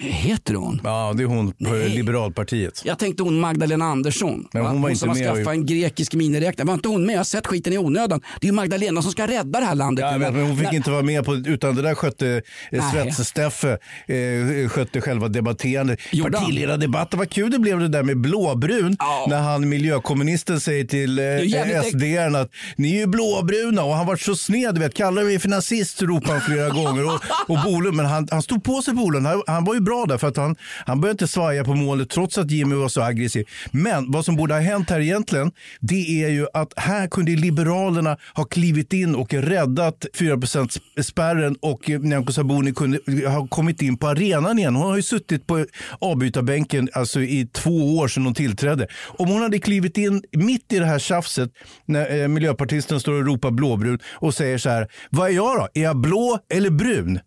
[0.00, 0.80] heter hon?
[0.84, 2.82] Ja, det är hon på Liberalpartiet.
[2.84, 4.48] Jag tänkte hon Magdalena Andersson.
[4.52, 4.68] Men va?
[4.70, 6.66] hon var inte som har med och- skaffat en grekisk miniräknare.
[6.66, 7.12] Var inte hon med?
[7.14, 8.20] Jag har sett skiten i onödan.
[8.40, 10.02] Det är ju Magdalena som ska rädda det här landet.
[10.04, 10.18] Ja, nu.
[10.18, 12.80] men men hon fick inte vara med på utan det där skötte eh, Nej.
[12.92, 15.98] Svets-Steffe eh, skötte själva debatterandet.
[16.12, 16.44] Gjorde han?
[16.46, 18.96] Partiledardebatten, vad kul det blev det där med blåbrun
[19.28, 21.88] när han miljökommunisten säger till eh, jävligt äck-
[22.32, 25.38] SD att ni är ju blåbruna och han var så sned, du vet, kallar mig
[25.38, 27.20] för nazist ropade han flera gånger och,
[27.56, 30.18] och Bolund, men han, han stod på sig Bolund, han, han var ju bra där
[30.18, 33.46] för att han, han började inte svaja på målet trots att Jimmy var så aggressiv.
[33.70, 38.16] Men vad som borde ha hänt här egentligen, det är ju att här kunde Liberalerna
[38.34, 40.38] ha klivit in och räddat 4
[41.02, 44.76] spärren och Nyamko Sabuni kunde ha kommit in på arenan igen.
[44.76, 45.66] Hon har ju suttit på
[45.98, 48.86] avbytarbänken alltså, i två år sedan hon tillträdde.
[49.06, 51.50] Om hon hade klivit in mitt i det här tjafset
[51.86, 55.68] när eh, miljöpartisten står och ropar blåbrun och säger så här, vad är jag då?
[55.74, 57.20] Är jag blå eller brun?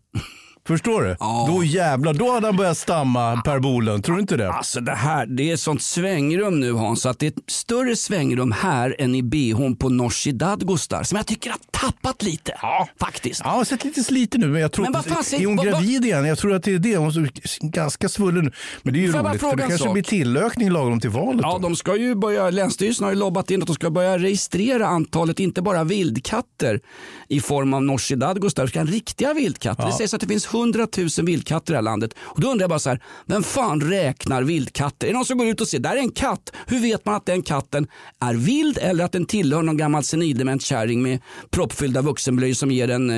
[0.70, 1.16] Förstår du?
[1.54, 4.04] Då jävlar, då hade han börjat stamma Per Bolund.
[4.04, 4.52] Tror du inte det?
[4.52, 8.52] Alltså det här, det är sånt svängrum nu Hans, att det är ett större svängrum
[8.52, 12.54] här än i bhn på Nooshi Dadgostar som jag tycker har tappat lite.
[13.00, 13.40] Faktiskt.
[13.44, 15.56] Ja, hon har sett lite sliten nu, men jag tror Men vad fan är hon
[15.56, 16.24] gravid igen?
[16.24, 16.96] Jag tror att det är det.
[16.96, 18.52] Hon är ganska svullen nu.
[18.82, 19.92] Men det är ju Får roligt, för det kanske sak?
[19.92, 21.40] blir tillökning lagom till valet.
[21.42, 21.58] Ja, då.
[21.58, 25.40] de ska ju börja, Länsstyrelsen har ju lobbat in att de ska börja registrera antalet,
[25.40, 26.80] inte bara vildkatter
[27.28, 29.86] i form av Nooshi Dadgostar, utan riktiga vildkatter.
[29.86, 32.14] Det sägs att det finns 100 000 vildkatter i det här landet.
[32.20, 35.06] Och då undrar jag bara så här, vem fan räknar vildkatter?
[35.06, 36.52] Är det någon som går ut och ser, där är en katt.
[36.66, 37.86] Hur vet man att den katten
[38.20, 41.18] är vild eller att den tillhör någon gammal senildement kärring med
[41.50, 43.10] proppfyllda vuxenblöjor som ger en...
[43.10, 43.16] Eh,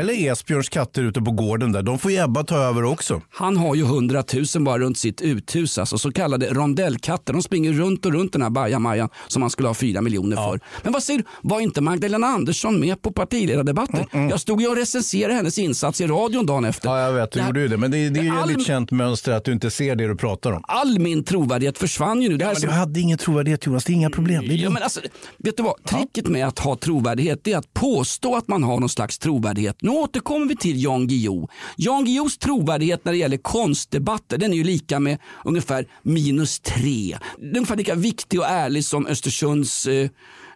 [0.00, 1.82] Eller Esbjörns katter ute på gården där.
[1.82, 3.22] De får ju Ebba ta över också.
[3.30, 5.78] han har ju 100 000 bara runt sitt uthus.
[5.78, 7.32] Alltså, så kallade rondellkatter.
[7.32, 10.60] De springer runt och runt den här bajamajan som man skulle ha 4 miljoner för.
[10.82, 14.04] Men vad säger du, var inte Magdalena Andersson med på partiledardebatten?
[14.30, 16.88] Jag stod ju och recenserade hennes insats i radion dagen efter.
[16.88, 17.32] Ja, jag vet.
[17.32, 17.76] Du gjorde ju det.
[17.76, 20.16] Men det, det är ju All- ett känt mönster att du inte ser det du
[20.16, 20.62] pratar om.
[20.68, 22.36] All min trovärdighet försvann ju nu.
[22.36, 23.84] Det här är Men som- du hade ingen trovärdighet Jonas.
[23.84, 24.44] Det är inga problem.
[24.44, 25.00] Är Ja, men alltså,
[25.38, 25.84] vet du vad?
[25.84, 29.76] Tricket med att ha trovärdighet är att påstå att man har någon slags trovärdighet.
[29.82, 31.48] Nu återkommer vi till Jan Guillou.
[31.76, 37.18] Jan Guillous trovärdighet när det gäller konstdebatter den är ju lika med ungefär minus tre.
[37.38, 40.08] Den är ungefär lika viktig och ärlig som Östersunds eh,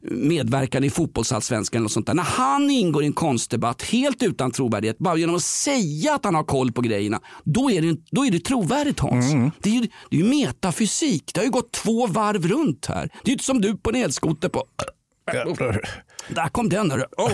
[0.03, 2.15] medverkan i fotbollsallsvenskan och sånt där.
[2.15, 6.35] När han ingår i en konstdebatt helt utan trovärdighet, bara genom att säga att han
[6.35, 9.33] har koll på grejerna, då är det, då är det trovärdigt Hans.
[9.59, 11.31] Det, är ju, det är ju metafysik.
[11.35, 13.03] Det har ju gått två varv runt här.
[13.03, 14.65] Det är ju inte som du på en elskoter på...
[16.29, 16.91] Där kom den.
[16.91, 17.05] hörru.
[17.17, 17.33] Oh.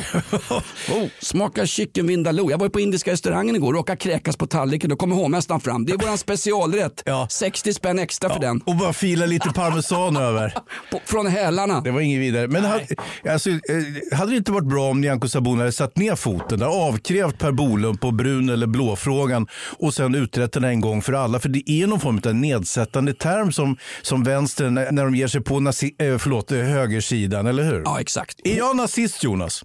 [0.90, 1.08] Oh.
[1.20, 2.50] Smakar chicken vindaloo.
[2.50, 4.90] Jag var på indiska restaurangen igår och råkade kräkas på tallriken.
[4.90, 5.86] Då kommer hovmästaren fram.
[5.86, 7.02] Det är vår specialrätt.
[7.06, 7.26] Ja.
[7.30, 8.60] 60 spänn extra för den.
[8.60, 10.54] Och bara fila lite parmesan över.
[10.90, 11.80] På, från hälarna.
[11.80, 12.48] Det var inget vidare.
[12.48, 12.86] Men hade,
[13.30, 16.66] alltså, eh, hade det inte varit bra om Nyamko Sabuni hade satt ner foten där,
[16.66, 19.46] avkrävt Per Bolund på brun eller blå-frågan
[19.78, 21.40] och sen utrett den en gång för alla?
[21.40, 25.40] För det är någon form av nedsättande term som, som vänstern när, de ger sig
[25.40, 27.82] på nazi, eh, förlåt, högersidan, eller hur?
[27.86, 28.40] Ja, exakt.
[28.44, 29.64] Är jag nazist Jonas?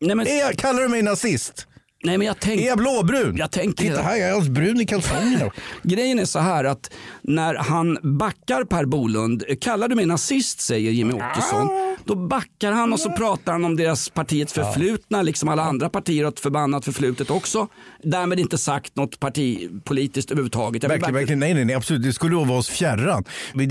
[0.00, 1.66] Nej, men, Är jag, kallar du mig nazist?
[2.04, 2.64] nej, men jag Är tänkte...
[2.66, 3.36] jag blåbrun?
[3.36, 5.50] Jag tänker- Titta här, jag är brun i kalsongerna.
[5.82, 6.90] Grejen är så här att
[7.22, 12.92] när han backar Per Bolund, kallar du mig nazist säger Jimmy Åkesson, Då backar han
[12.92, 16.84] och så pratar han om deras partiets förflutna, liksom alla andra partier har ett förbannat
[16.84, 17.68] förflutet också.
[18.02, 20.84] Därmed inte sagt något partipolitiskt överhuvudtaget.
[20.84, 22.02] Verkligen, bara- verkligen, nej, nej, nej, absolut.
[22.02, 23.24] Det skulle vara oss fjärran.
[23.54, 23.64] Vi-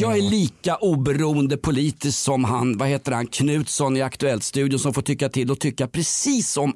[0.00, 5.02] jag är lika oberoende politiskt som han, vad heter han, Knutsson i Aktuellt-studion som får
[5.02, 6.72] tycka till och tycka precis som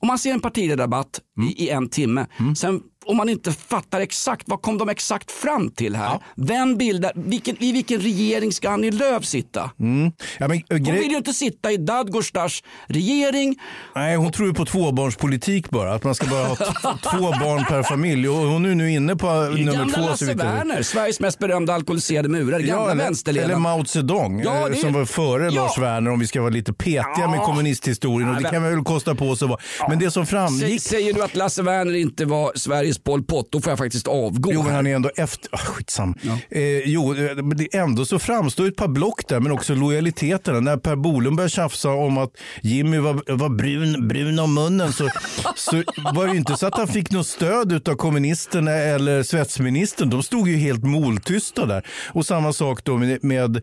[0.00, 4.42] om man ser en partiledardebatt i, i en timme, sen om man inte fattar exakt,
[4.48, 6.18] vad kom de exakt fram till här?
[6.36, 9.70] Vem bildar, vilken, i vilken regering ska Annie Lööf sitta?
[9.80, 10.12] Mm.
[10.38, 13.56] Ja, men, äh, Hon vill ju inte sitta i Dadgostars regering.
[13.94, 15.94] Nej, hon tror ju på tvåbarnspolitik bara.
[15.94, 16.54] Att man ska bara ha
[17.12, 18.28] två barn per familj.
[18.28, 20.00] Och hon är nu inne på nummer Gamla två.
[20.06, 20.34] Lasse.
[20.34, 22.62] Werner, Sveriges mest berömda alkoholiserade murare.
[22.62, 23.50] Gamla Ja, eller, vänsterledaren.
[23.50, 25.50] eller Mao Zedong Ja, eh, är- som var före Ja.
[25.50, 28.28] Lars Werner om vi ska vara lite petiga med kommunisthistorien.
[28.36, 29.60] Och det kan vi väl kosta på oss att vara.
[29.88, 33.60] Men det som framgick säger du att Lasse Werner inte var Sveriges Pol Pot, då
[33.60, 34.52] får jag faktiskt avgå.
[34.52, 35.48] Jo, men han är ändå efter...
[35.52, 36.14] Oh, skitsam.
[36.50, 40.60] Eh, jo, eh, det ändå så framstår ett par block där, men också lojaliteterna.
[40.60, 42.30] När Per Bolund började tjafsa om att
[42.62, 45.08] Jimmy var, var brun, brun om munnen så,
[45.56, 45.82] så
[46.14, 50.10] var det ju inte så att han fick något stöd av kommunisterna eller svetsministern.
[50.10, 51.86] De stod ju helt moltysta där.
[52.08, 53.62] Och samma sak då med, med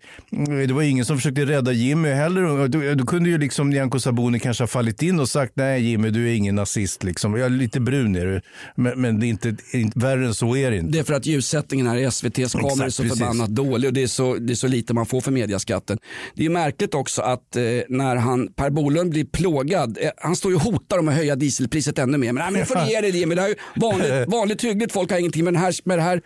[0.67, 2.67] det var ingen som försökte rädda Jimmy heller.
[2.67, 6.09] Då, då kunde ju liksom Nyamko Sabuni kanske ha fallit in och sagt nej Jimmy,
[6.09, 7.03] du är ingen nazist.
[7.03, 7.35] Liksom.
[7.35, 8.41] Jag är lite brun är du,
[8.75, 10.91] men, men det är inte, inte, värre än så är det inte.
[10.91, 13.19] Det är för att ljussättningen här i SVTs kameror är så precis.
[13.19, 15.97] förbannat dålig och det är så, det är så lite man får för mediaskatten.
[16.35, 20.35] Det är ju märkligt också att eh, när han, Per Bolund blir plågad, eh, han
[20.35, 22.31] står ju och hotar om att höja dieselpriset ännu mer.
[22.33, 25.11] Men, nej, men får ge dig det, men det här är vanligt, vanligt hyggligt folk
[25.11, 26.21] har ingenting med, den här, med det här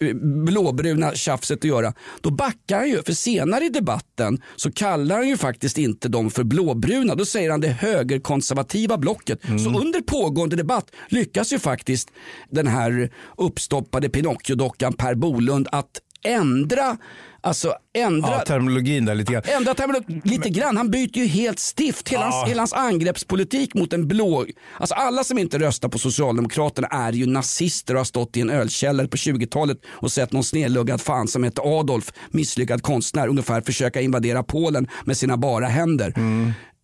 [0.00, 1.92] eh, blåbruna tjafset att göra.
[2.20, 6.30] Då backar han ju, för senare i debatten så kallar han ju faktiskt inte dem
[6.30, 7.14] för blåbruna.
[7.14, 9.40] Då säger han det högerkonservativa blocket.
[9.42, 12.07] Så under pågående debatt lyckas ju faktiskt
[12.50, 15.90] den här uppstoppade Pinocchio-dockan Per Bolund att
[16.24, 16.96] ändra,
[17.40, 19.42] alltså ändra Ja, terminologin där lite grann.
[19.46, 20.76] Ändra terminologi lite grann.
[20.76, 22.08] Han byter ju helt stift.
[22.08, 22.30] Hela, Ja.
[22.30, 24.46] hans, hela hans angreppspolitik mot en blå...
[24.78, 28.50] Alltså alla som inte röstar på Socialdemokraterna är ju nazister och har stått i en
[28.50, 34.00] ölkällare på 20-talet och sett någon snedluggad fan som heter Adolf, misslyckad konstnär, ungefär försöka
[34.00, 36.12] invadera Polen med sina bara händer.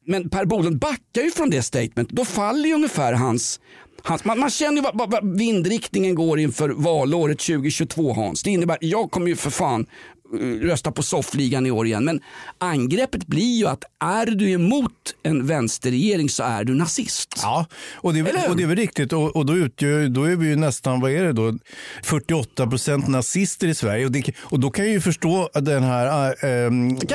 [0.06, 2.10] Men Per Bolund backar ju från det statement.
[2.10, 3.60] Då faller ju ungefär hans
[4.06, 8.42] Hans, man, man känner ju vad, vad, vad vindriktningen går inför valåret 2022 Hans.
[8.42, 9.86] Det innebär, jag kommer ju för fan
[10.62, 12.04] rösta på soffligan i år igen.
[12.04, 12.20] Men
[12.58, 17.34] angreppet blir ju att är du emot en vänsterregering så är du nazist.
[17.42, 18.50] Ja, och det, Eller hur?
[18.50, 19.12] och det är väl riktigt.
[19.12, 21.58] Och, och då, utgör, då är vi ju nästan, vad är det då,
[22.02, 24.04] 48 procent nazister i Sverige.
[24.06, 26.06] Och, det, och då kan jag ju förstå att den här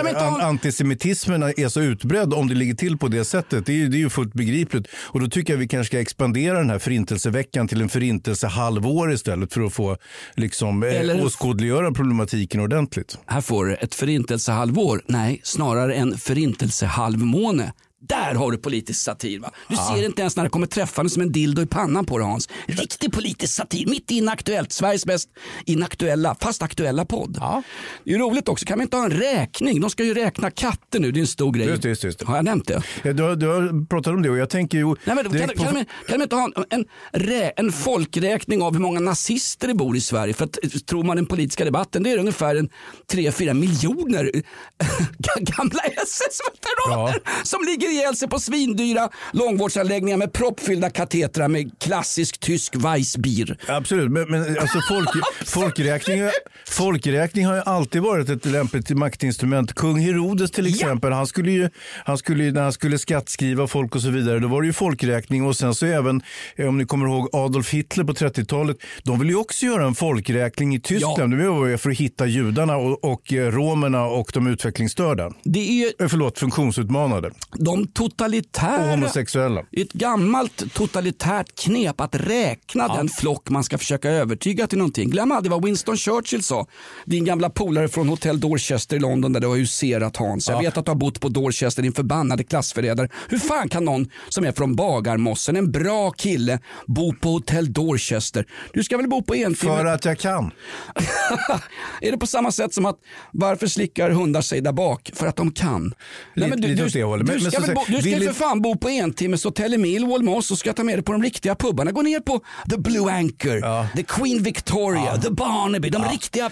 [0.03, 3.65] vi ta- an, antisemitismen är så utbredd om det ligger till på det sättet.
[3.65, 4.87] Det är, ju- det är ju fullt begripligt.
[4.93, 9.53] Och då tycker jag vi kanske ska expandera den här förintelseveckan till en förintelsehalvår istället
[9.53, 9.97] för att få
[10.35, 12.98] liksom, Eller- eh, åskådliggöra problematiken ordentligt.
[13.25, 15.01] Här får du ett förintelsehalvår.
[15.07, 17.73] Nej, snarare en förintelsehalvmåne.
[18.01, 19.39] Där har du politisk satir.
[19.39, 19.51] Va?
[19.67, 22.27] Du ser inte ens när det kommer träffande som en dildo i pannan på dig
[22.27, 22.49] Hans.
[22.67, 24.71] Riktig politisk satir, mitt i Inaktuellt.
[24.71, 25.29] Sveriges mest
[25.65, 27.33] inaktuella, fast aktuella podd.
[27.33, 29.81] Det är ju roligt också, kan vi inte ha en räkning?
[29.81, 31.67] De ska ju räkna katter nu, det är en stor grej.
[31.67, 32.23] Just just just.
[32.23, 32.83] Har jag nämnt det?
[33.03, 34.85] Ja, du, har, du har pratat om det och jag tänker ju...
[34.85, 38.61] Nej, men, kan, på- kan, de, kan de inte ha en, en, rä, en folkräkning
[38.61, 40.33] av hur många nazister det bor i Sverige?
[40.33, 42.69] För att, tror man den politiska debatten, det är ungefär en
[43.11, 44.31] 3-4 miljoner
[45.39, 52.75] gamla SS-veteraner som ligger ihjäl sig på svindyra långvårdsanläggningar med proppfyllda katetrar med klassisk tysk
[52.75, 53.57] Weissbier.
[53.67, 55.09] Absolut, men, men alltså folk,
[55.45, 56.19] folkräkning,
[56.67, 59.73] folkräkning har ju alltid varit ett lämpligt maktinstrument.
[59.73, 61.69] Kung Herodes till exempel, han skulle ju,
[62.05, 65.45] han skulle när han skulle skattskriva folk och så vidare, då var det ju folkräkning
[65.45, 66.21] och sen så även,
[66.55, 69.95] eh, om ni kommer ihåg Adolf Hitler på 30-talet, de ville ju också göra en
[69.95, 71.37] folkräkning i Tyskland.
[71.37, 75.31] Det var för att hitta judarna och, och eh, romerna och de utvecklingsstörda.
[75.43, 77.31] Det är ju Eh, Förlåt, funktionsutmanade.
[77.57, 78.83] de totalitära...
[78.83, 79.65] Och homosexuella.
[79.71, 85.09] Ett gammalt totalitärt knep att räkna den flock man ska försöka övertyga till någonting.
[85.09, 86.67] Glöm aldrig vad Winston Churchill sa.
[87.05, 90.49] Din gamla polare från Hotel Dorchester i London där du har huserat Hans.
[90.49, 93.09] Jag vet att du har bott på Dorchester, din förbannade klassförrädare.
[93.29, 98.45] Hur fan kan någon som är från Bagarmossen, en bra kille, bo på Hotel Dorchester?
[98.73, 99.75] Du ska väl bo på Enfield?
[99.77, 100.51] För att jag kan.
[102.01, 102.97] är det på samma sätt som att
[103.31, 105.11] varför slickar hundar sig där bak?
[105.13, 105.93] För att de kan.
[106.35, 107.27] Lite- lite åt det hållet.
[107.27, 109.43] Men- du men ska säga, bo, du ska vill för fan bo på en timmes
[109.43, 111.91] hotell i Millwall med oss och ska ta med dig på de riktiga pubarna.
[111.91, 115.89] Gå ner på The Blue Anchor, The Queen Victoria, The Barnaby.
[115.89, 116.49] De riktiga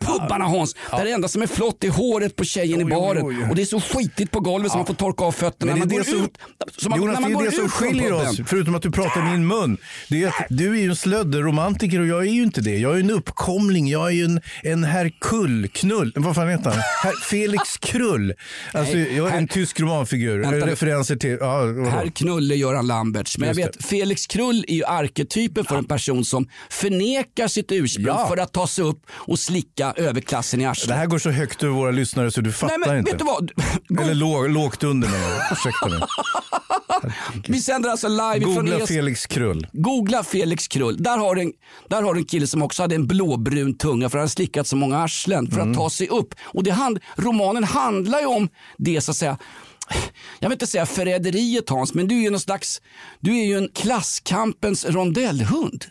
[0.00, 0.74] pubarna Hans.
[0.90, 3.22] Där det enda som är flott är håret på tjejen i Jo, jo, baren.
[3.24, 3.48] jo, jo.
[3.50, 5.94] Och det är så skitigt på golvet så man får torka av fötterna Men det
[5.94, 6.38] är det som, ut.
[6.76, 9.46] Så man, Jonas, det är det som skiljer oss, förutom att du pratar i min
[9.46, 9.76] mun.
[10.08, 12.78] Det är att du är ju en slödderromantiker och jag är ju inte det.
[12.78, 16.70] Jag är en uppkomling, jag är ju en, en herr Kull, knull, vad fan heter
[16.70, 16.80] han?
[17.02, 18.34] Herr Felix Krull.
[18.72, 20.44] Alltså, Nej, jag är en tysk romanfigur.
[20.52, 20.66] Vänta.
[20.66, 21.38] Referenser till...
[21.40, 21.84] Ja, vadå?
[21.84, 23.38] Herr Knulle Göran Lamberts.
[23.38, 28.06] Men jag vet, Felix Krull är ju arketypen för en person som förnekar sitt ursprung
[28.06, 28.28] Ja.
[28.28, 30.88] för att ta sig upp och slicka överklassen i arslet.
[30.88, 33.10] Det här går så högt över våra lyssnare så du fattar Nej men inte.
[33.10, 33.50] vet du vad?
[34.04, 35.52] Eller låg, lågt under jag.
[35.52, 35.98] Ursäkta mig.
[37.48, 39.66] Vi sänder alltså live ifrån Googla ES Felix Krull.
[39.72, 41.02] Googla Felix Krull.
[41.02, 41.52] Där har, du en,
[41.88, 44.76] där har du en kille som också hade en blåbrun tunga för han slickat så
[44.76, 45.70] många arslen för Mm.
[45.70, 46.34] att ta sig upp.
[46.42, 49.38] Och det hand, romanen handlar ju om det så att säga.
[50.38, 52.82] Jag vill inte säga förräderiet Hans, men du är ju någon slags,
[53.20, 55.84] du är ju en klasskampens rondellhund.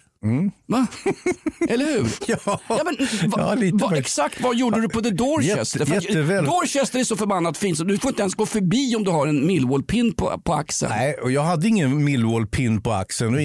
[0.68, 0.88] Va?
[1.70, 2.00] Eller hur?
[2.00, 2.10] Mm.
[2.28, 2.98] Ja, men,
[3.30, 5.80] va, ja, va, exakt vad gjorde du på The Dorchester?
[5.80, 6.46] Jätte- jätteväl.
[6.46, 9.28] Dorchester är så förbannat fint så du får inte ens gå förbi om du har
[9.28, 10.92] en Millwall-pin på, på axeln.
[10.96, 13.42] Nej, och jag hade ingen Millwall-pin på axeln och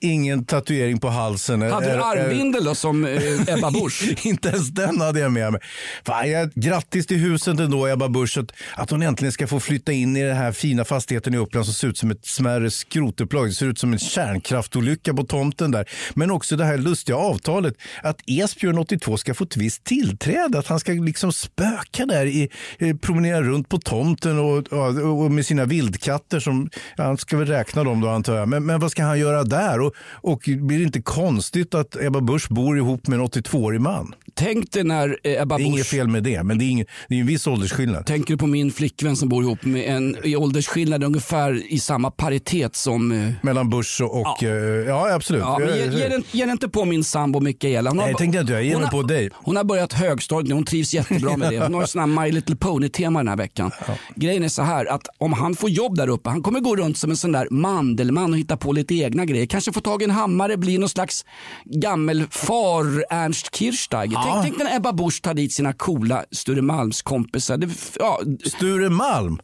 [0.00, 1.62] ingen tatuering på halsen.
[1.62, 4.14] Hade du Eh, eh, armbindel då som eh, Ebba Busch?
[4.26, 5.60] Inte ens den hade jag med mig.
[6.06, 9.92] Fan, jag, grattis till huset ändå Ebba Busch att, att hon äntligen ska få flytta
[9.92, 13.48] in i den här fina fastigheten i Uppland som ser ut som ett smärre skrotupplag.
[13.48, 15.88] Det ser ut som en kärnkraftolycka på tomten där.
[16.14, 20.58] Men också det här lustiga avtalet att Esbjörn 82 ska få ett visst tillträde.
[20.58, 22.48] Att han ska liksom spöka där, i,
[22.78, 27.48] eh, promenera runt på tomten och, och, och med sina vildkatter som, han ska väl
[27.48, 28.48] räkna dem då antar jag.
[28.48, 29.80] Men, men vad ska han göra där?
[29.80, 34.14] Och, och blir det inte konstigt att Ebba Busch bor ihop med en 82-årig man?
[34.34, 36.86] Tänk dig när eh, Ebba är inget Busch fel med det, men det är, ingen,
[37.08, 38.06] det är en viss åldersskillnad.
[38.06, 42.10] Tänker du på min flickvän som bor ihop med en i åldersskillnad ungefär i samma
[42.10, 43.12] paritet som...
[43.12, 44.48] eh, Mellan Bush och, och ja.
[44.86, 45.42] ja absolut.
[45.42, 47.90] Ja, men ge, ge, den, ge den inte på min sambo Mikaela.
[47.90, 48.52] Hon har Nej, tänkte jag inte.
[48.52, 49.30] Jag ger hon den har- på dig.
[49.34, 51.58] Hon har börjat högstadiet nu, hon trivs jättebra med det.
[51.60, 53.70] Hon har sån här My Little Pony-tema den här veckan.
[54.16, 56.98] Grejen är så här att om han får jobb där uppe, han kommer gå runt
[56.98, 59.46] som en sån där mandelman och hitta på lite egna grejer.
[59.46, 61.24] Kanske få tag i en hammare, bli någon slags
[61.64, 64.12] gammelfar Ernst Kirchsteiger.
[64.14, 64.40] Ja.
[64.42, 67.56] Tänk, tänk när Ebba Busch tar dit sina coola Sturemalmskompisar.
[67.56, 69.38] Det, ja, Sture Malm.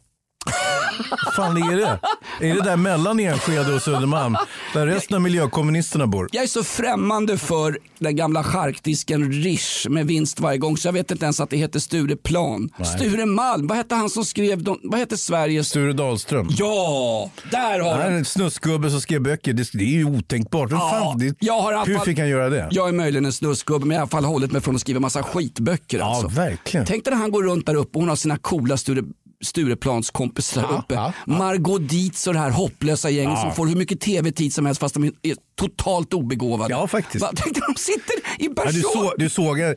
[1.35, 1.99] Fan ligger det?
[2.41, 4.35] Är det där mellan Enskede och Södermalm?
[4.73, 6.29] Där resten av miljökommunisterna bor?
[6.31, 10.93] Jag är så främmande för den gamla charkdisken Rish med vinst varje gång så jag
[10.93, 12.69] vet inte ens att det heter Stureplan.
[12.77, 12.87] Nej.
[12.87, 15.69] Sture Malm, vad hette han som skrev, de, vad hette Sveriges...
[15.69, 16.47] Sture Dahlström.
[16.57, 19.53] Ja, där har Han en snuskgubbe som skrev böcker.
[19.53, 20.71] Det, det är ju otänkbart.
[20.71, 22.67] Vem fan, det, jag har hur fall- fick han göra det?
[22.71, 24.81] Jag är möjligen en snusgubbe men jag har i alla fall hållit mig från att
[24.81, 25.99] skriva massa skitböcker.
[25.99, 26.27] Ja, alltså.
[26.27, 26.85] verkligen.
[26.85, 29.03] Tänk dig när han går runt där uppe och hon har sina coola Sture
[29.45, 30.93] Stureplanskompisar där uppe.
[30.95, 33.41] ja, Margot Dietz och det här hopplösa gänget Ja.
[33.41, 35.11] som får hur mycket tv-tid som helst fast de är
[35.59, 36.73] totalt obegåvade.
[36.73, 37.21] Ja, faktiskt.
[37.21, 37.31] Va,
[37.67, 38.73] de sitter i Ja, person.
[38.73, 39.65] du, så, du sågar.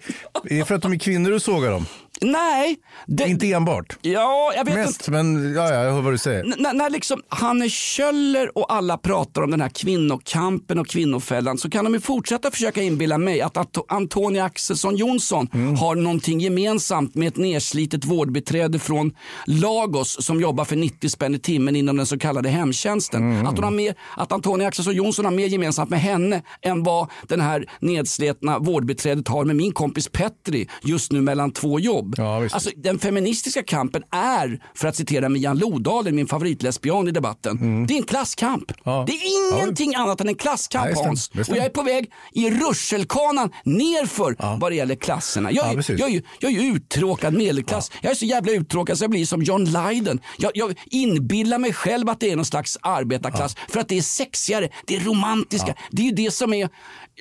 [0.50, 1.86] Är det för att de är kvinnor du sågar dem?
[2.22, 2.76] Nej.
[3.06, 3.98] Det, Inte enbart.
[4.02, 4.80] Ja, jag vet inte.
[4.86, 6.40] Mest, men ja, ja, jag hör vad du säger.
[6.44, 11.70] N- när, liksom Hanne Kjöller och alla pratar om den här kvinnokampen och kvinnofällan så
[11.70, 15.76] kan de ju fortsätta försöka inbilla mig att Anto- Antonia Axelsson Jonsson Mm.
[15.76, 19.12] har någonting gemensamt med ett nerslitet vårdbiträde från
[19.46, 23.22] Lagos som jobbar för 90 spänn i timmen inom den så kallade hemtjänsten.
[23.32, 23.46] Mm.
[23.46, 27.08] Att, hon har mer, att Antonia Axelsson Jonsson har mer gemensamt med henne än vad
[27.28, 32.11] den här nedslitna vårdbiträdet har med min kompis Petri just nu mellan två jobb.
[32.16, 32.54] Ja, visst.
[32.54, 37.94] alltså, den feministiska kampen är, för att citera Mian Lodalen, min favoritlesbian i debatten, det
[37.94, 38.70] är en klasskamp.
[38.70, 38.80] Mm.
[38.84, 39.04] Ja.
[39.06, 41.04] Det är ingenting annat än en klasskamp Nej.
[41.04, 41.28] Hans.
[41.28, 45.52] Och jag är på väg i rutschelkanan nerför vad det gäller klasserna.
[45.52, 47.90] Jag är, Ja, jag är, jag är uttråkad medelklass.
[48.02, 50.20] Jag är så jävla uttråkad så jag blir som John Lydon.
[50.38, 54.02] Jag, jag inbillar mig själv att det är någon slags arbetarklass för att det är
[54.02, 55.74] sexigare, det är romantiska.
[55.90, 56.68] Det är ju det som är...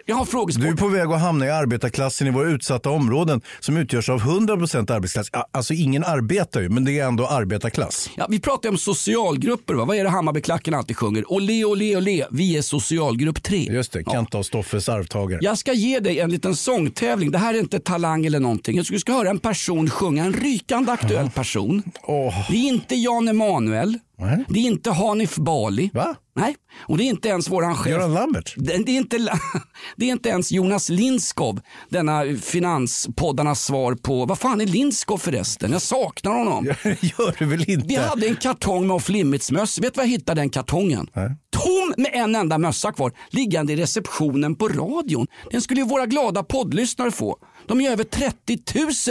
[0.05, 0.63] Jag har frågesport.
[0.63, 4.21] Du är på väg att hamna i arbetarklassen i våra utsatta områden som utgörs av
[4.21, 5.29] 100% arbetsklass.
[5.33, 8.09] Ja, Alltså ingen arbetar ju, men det är ändå arbetarklass.
[8.15, 9.73] Ja, vi pratar om socialgrupper.
[9.73, 9.85] Va?
[9.85, 11.31] Vad är det Hammarbyklacken alltid sjunger?
[11.31, 12.25] Olé, olé, olé.
[12.31, 13.57] Vi är socialgrupp 3.
[13.57, 15.39] Just det, Kenta och Stoffes arvtagare.
[15.43, 17.31] Jag ska ge dig en liten sångtävling.
[17.31, 18.77] Det här är inte talang eller någonting.
[18.77, 21.83] Jag ska- ska höra en person sjunga, en rykande aktuell person.
[22.03, 22.51] Åh.
[22.51, 23.99] Det är inte Jan Emanuel.
[24.21, 24.45] Nej.
[24.49, 25.89] Det är inte Hanif Bali.
[25.93, 26.15] Va?
[26.35, 26.55] Nej,
[26.87, 27.91] och det är inte ens våran chef.
[27.91, 28.53] Göran Lambert?
[28.57, 29.17] Det, det, är inte,
[29.95, 31.59] det är inte ens Jonas Lindskov,
[31.89, 35.71] denna finanspoddarnas svar på, vad fan är Lindskov förresten?
[35.71, 36.65] Jag saknar honom.
[36.83, 37.87] Gör du väl inte?
[37.87, 39.79] Vi hade en kartong med off limits möss.
[39.79, 41.07] Vet du var jag hittade den kartongen?
[41.49, 45.27] Tom med en enda mössa kvar liggande i receptionen på radion.
[45.51, 47.37] Den skulle ju våra glada poddlyssnare få.
[47.67, 48.57] De är över 30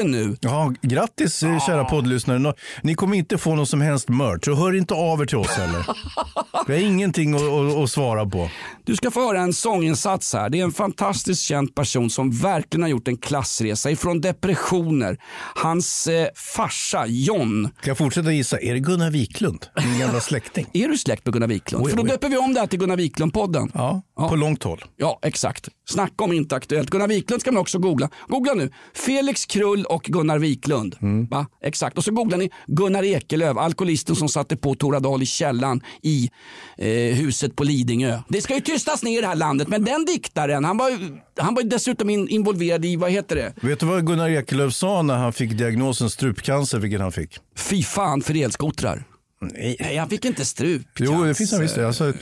[0.00, 0.36] 000 nu.
[0.40, 1.60] Ja, grattis ah.
[1.60, 2.54] kära poddlyssnare.
[2.82, 5.50] Ni kommer inte få någon som helst merch, så hör inte av er till oss
[5.50, 5.86] heller.
[6.66, 8.50] Vi har ingenting att, att, att, svara på.
[8.84, 10.50] Du ska få höra en sånginsats här.
[10.50, 15.18] Det är en fantastiskt känd person som verkligen har gjort en klassresa ifrån depressioner.
[15.54, 17.68] Hans eh, farsa John.
[17.80, 18.58] Ska jag fortsätta gissa?
[18.60, 19.66] Är det Gunnar Wiklund?
[19.84, 20.66] Min gamla släkting.
[20.72, 21.84] är du släkt med Gunnar Wiklund?
[21.84, 22.08] Oj, För då oj.
[22.08, 23.70] döper vi om det här till Gunnar Wiklund-podden.
[23.74, 24.84] Ja, ja, på långt håll.
[24.96, 25.68] Ja, exakt.
[25.90, 26.90] Snacka om inte aktuellt.
[26.90, 28.10] Gunnar Wiklund ska man också googla.
[28.28, 28.70] Googla nu.
[28.94, 30.96] Felix Krull och Gunnar Wiklund.
[31.02, 31.26] Mm.
[31.26, 31.46] Va?
[31.62, 31.98] Exakt.
[31.98, 36.30] Och så googlar ni Gunnar Ekelöf, alkoholisten som satte på Tora Dahl i källan i
[36.78, 38.18] eh, huset på Lidingö.
[38.28, 40.90] Det ska ju tystas ner i det här landet, men den diktaren, han var,
[41.38, 43.54] han var dessutom in, involverad i, vad heter det?
[43.60, 47.38] Vet du vad Gunnar Ekelöf sa när han fick diagnosen strupcancer, vilken han fick?
[47.56, 49.04] Fy fan för elskotrar.
[49.40, 49.76] Nej.
[49.80, 51.14] Nej, han fick inte strupcancer.
[51.14, 51.78] Jo, det finns han visst.
[51.78, 52.12] Alltså,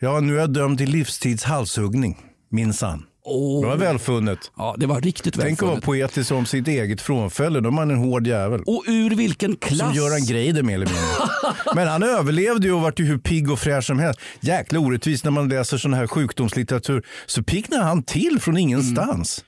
[0.00, 2.18] ja, nu är jag dömd till livstids halshuggning,
[2.50, 3.04] minsann.
[3.28, 3.60] Oh.
[3.60, 4.50] Det var välfunnet.
[4.56, 5.58] Ja, det var riktigt välfunnet.
[5.58, 7.60] Tänk att vara poetisk om sitt eget frånfälle.
[7.60, 8.62] Då är man en hård jävel.
[8.66, 9.78] Och ur vilken klass?
[9.78, 11.02] Som Göran Greider mer eller mindre.
[11.74, 14.20] Men han överlevde ju och vart ju hur pigg och fräsch som helst.
[14.40, 17.06] Jäkla orättvist när man läser sån här sjukdomslitteratur.
[17.26, 19.44] Så piggnar han till från ingenstans.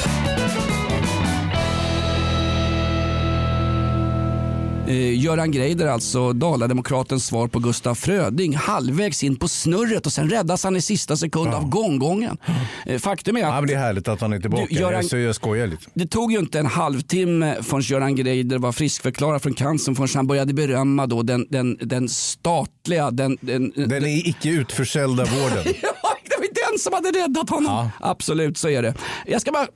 [4.91, 10.29] Eh, Göran Greider, alltså Dalademokratens svar på Gustaf Fröding, halvvägs in på snurret och sen
[10.29, 11.55] räddas han i sista sekund ja.
[11.55, 12.37] av gånggången.
[12.85, 13.55] Eh, faktum är att...
[13.55, 14.65] Ja, det är härligt att han är tillbaka.
[14.69, 15.83] Du, Göran, jag, jag skojar lite.
[15.93, 20.27] Det tog ju inte en halvtimme förrän Göran Greider var friskförklarad från cancern förrän han
[20.27, 23.11] började berömma då den, den, den statliga...
[23.11, 25.63] Den, den, den, den icke utförsäljda vården.
[25.81, 27.73] ja, det var den som hade räddat honom.
[27.73, 27.91] Ja.
[27.99, 28.93] Absolut, så är det.
[29.25, 29.67] Jag ska bara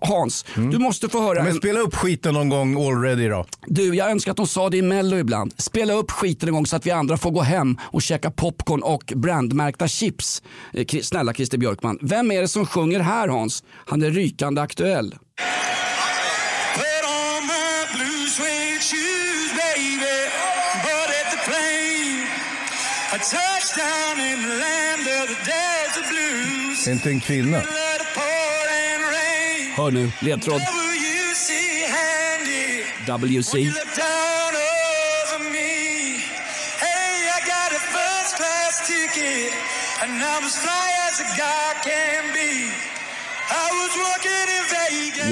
[0.00, 0.70] Hans, mm.
[0.70, 1.42] du måste få höra.
[1.42, 3.46] Men spela upp skiten någon gång already då.
[3.66, 5.54] Du, jag önskar att de sa det i Mello ibland.
[5.56, 8.82] Spela upp skiten en gång så att vi andra får gå hem och käka popcorn
[8.82, 10.42] och brandmärkta chips.
[10.72, 11.98] Eh, snälla Christer Björkman.
[12.02, 13.62] Vem är det som sjunger här Hans?
[13.86, 15.14] Han är rykande aktuell.
[26.86, 27.62] Är inte en kvinna.
[29.78, 30.60] Hör nu, ledtråd.
[33.06, 33.52] WC.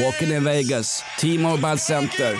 [0.04, 2.36] Walking in Vegas, T-Mobile Center.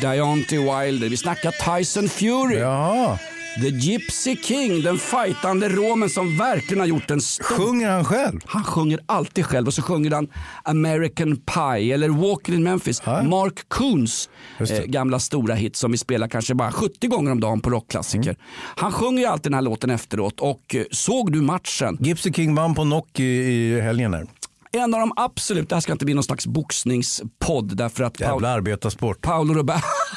[0.00, 1.08] Deontay Wilder.
[1.08, 2.58] Vi snackar Tyson Fury.
[2.58, 3.18] Ja.
[3.54, 7.44] The Gypsy King, den fightande romen som verkligen har gjort en stor...
[7.44, 8.40] Sjunger han själv?
[8.46, 10.28] Han sjunger alltid själv och så sjunger han
[10.62, 13.02] American Pie eller Walking in Memphis.
[13.04, 13.22] Ja.
[13.22, 14.28] Mark Coons
[14.58, 18.30] eh, gamla stora hit som vi spelar kanske bara 70 gånger om dagen på rockklassiker.
[18.30, 18.36] Mm.
[18.76, 21.98] Han sjunger ju alltid den här låten efteråt och eh, såg du matchen?
[22.00, 24.26] Gypsy King vann på knock i, i helgen här.
[24.72, 28.34] En av de absolut, det här ska inte bli någon slags boxningspodd därför att Jävla
[28.34, 29.20] Paul, arbetarsport.
[29.20, 29.86] Paolo Roberto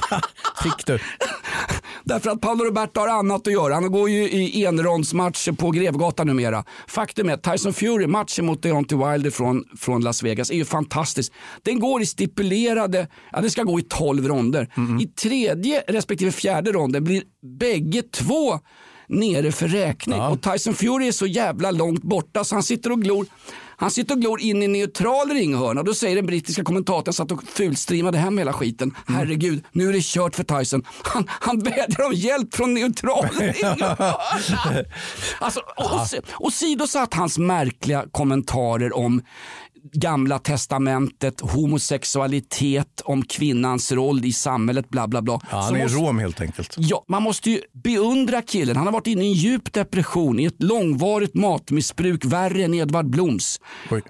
[0.62, 0.98] Fick du?
[2.04, 3.74] Därför att Paolo Roberto har annat att göra.
[3.74, 6.64] Han går ju i enrondsmatcher på Grevgatan numera.
[6.86, 10.64] Faktum är att Tyson Fury, matchen mot Deontay Wilder från, från Las Vegas, är ju
[10.64, 11.32] fantastisk.
[11.62, 14.72] Den går i stipulerade, ja det ska gå i 12 ronder.
[14.76, 15.00] Mm.
[15.00, 17.22] I tredje respektive fjärde ronden blir
[17.58, 18.60] bägge två
[19.12, 20.18] nere för räkning.
[20.18, 20.28] Ja.
[20.28, 23.26] Och Tyson Fury är så jävla långt borta så han sitter och glor
[23.82, 25.82] han sitter och glor in i neutral ringhörna.
[25.82, 28.94] Då säger den brittiska kommentatorn satt och fulstreamade hem hela skiten.
[29.08, 29.18] Mm.
[29.18, 30.82] Herregud, nu är det kört för Tyson.
[31.02, 34.16] Han, han vädjar om hjälp från neutral ringhörna.
[35.40, 39.22] alltså, och, och sidosatt hans märkliga kommentarer om
[39.92, 45.40] gamla testamentet, homosexualitet, om kvinnans roll i samhället, bla bla bla.
[45.50, 46.74] Ja, han är måste, Rom helt enkelt.
[46.78, 48.76] Ja, man måste ju beundra killen.
[48.76, 53.06] Han har varit inne i en djup depression, i ett långvarigt matmissbruk, värre än Edvard
[53.10, 53.60] Bloms.
[53.90, 54.02] Oj.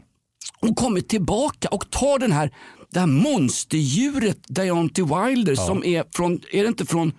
[0.60, 2.50] Och kommit tillbaka och tar den här,
[2.90, 5.66] det här monsterdjuret Deontay Wilder ja.
[5.66, 7.12] som är från, är det inte från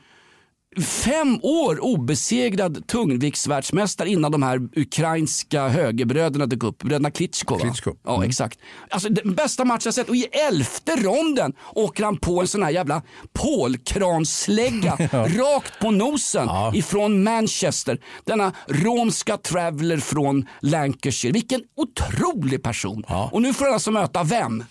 [0.81, 6.83] Fem år obesegrad tungviktsvärldsmästare innan de här ukrainska högerbröderna dök upp.
[6.83, 7.57] Bröderna Klitschko.
[7.59, 7.95] Klitschko.
[8.03, 8.29] Ja, Mm.
[8.29, 8.59] exakt.
[8.89, 12.63] Alltså, den bästa match jag sett och i elfte ronden åker han på en sån
[12.63, 13.01] här jävla
[13.33, 17.99] pålkranslägga rakt på nosen ifrån Manchester.
[18.25, 21.31] Denna romska traveler från Lancashire.
[21.31, 23.03] Vilken otrolig person.
[23.31, 24.63] Och nu får han alltså möta vem?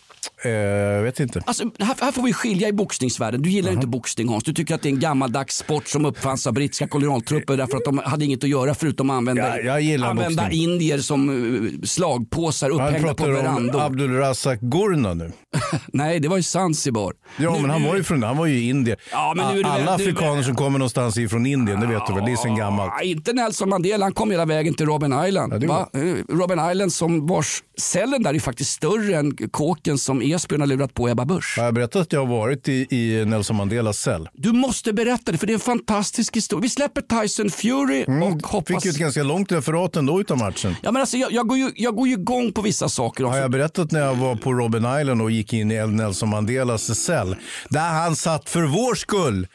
[0.44, 1.42] Eh, jag vet inte.
[1.46, 3.42] Alltså, här, här får vi skilja i boxningsvärlden.
[3.42, 4.44] Du gillar inte boxning Hans.
[4.44, 7.84] Du tycker att det är en gammaldags sport som uppfanns av brittiska kolonialtrupper därför att
[7.84, 10.62] de hade inget att göra förutom att använda, Ja, använda boxning.
[10.62, 13.80] indier som uh, slagpåsar upphängda på pratar om verandor.
[13.82, 15.32] Abdulrazak Gurna nu.
[15.92, 17.12] Nej, det var ju Zanzibar.
[17.36, 18.96] Ja, Nu- men han var ju, från, han var ju i Indien.
[19.12, 22.14] Ja, men nu Alla det afrikaner väl- som kommer någonstans ifrån Indien, det vet du
[22.14, 22.92] väl, det är sen gammalt.
[22.96, 25.64] Ja, inte Nelson Mandela, han kom hela vägen till Robben Island.
[25.64, 25.88] Va?
[25.92, 26.00] Eh,
[26.34, 30.94] Robben Island som vars cellen där är faktiskt större än kåken som Esbjörn har lurat
[30.94, 31.54] på Ebba Busch.
[31.58, 34.28] Har jag berättat att jag har varit i, i Nelson Mandelas cell?
[34.32, 36.62] Du måste berätta det för det är en fantastisk historia.
[36.62, 38.70] Vi släpper Tyson Fury och hoppas...
[38.70, 40.76] Mm, Fick ju ett ganska långt referat ändå utav matchen.
[40.82, 43.24] Ja, men alltså, jag, jag, går ju, jag går ju igång på vissa saker.
[43.24, 43.40] Har Också.
[43.40, 47.36] jag berättat när jag var på Robben Island och gick in i Nelson Mandelas cell?
[47.68, 49.46] Där han satt för vår skull,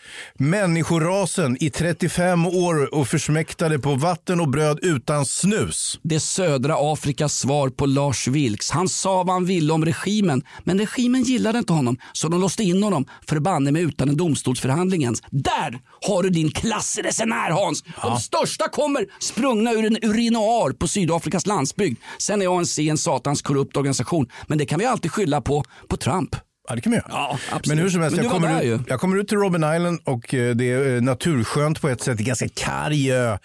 [0.62, 5.99] människorasen, i 35 år och försmäktade på vatten och bröd utan snus.
[6.03, 8.72] Det är södra Afrikas svar på Lars Vilks.
[8.72, 12.63] Han sa vad han ville om regimen, men regimen gillade inte honom så de låste
[12.63, 15.21] in honom förbanne mig utan en domstolsförhandling ens.
[15.31, 17.83] Där har du din klassresenär Hans.
[18.01, 21.99] De största kommer sprungna ur en urinoar på Sydafrikas landsbygd.
[22.17, 25.97] Sen är ANC en satans korrupt organisation, men det kan vi alltid skylla på, på
[25.97, 26.35] Trump.
[26.68, 27.07] Ja, det kan man göra.
[27.09, 27.68] Ja, absolut.
[27.68, 30.55] Men hur som helst, jag kommer, ut, jag kommer ut till Robben Island och eh,
[30.55, 32.18] det är eh, naturskönt på ett sätt.
[32.18, 33.32] Det är ganska karg ö.
[33.32, 33.38] Eh,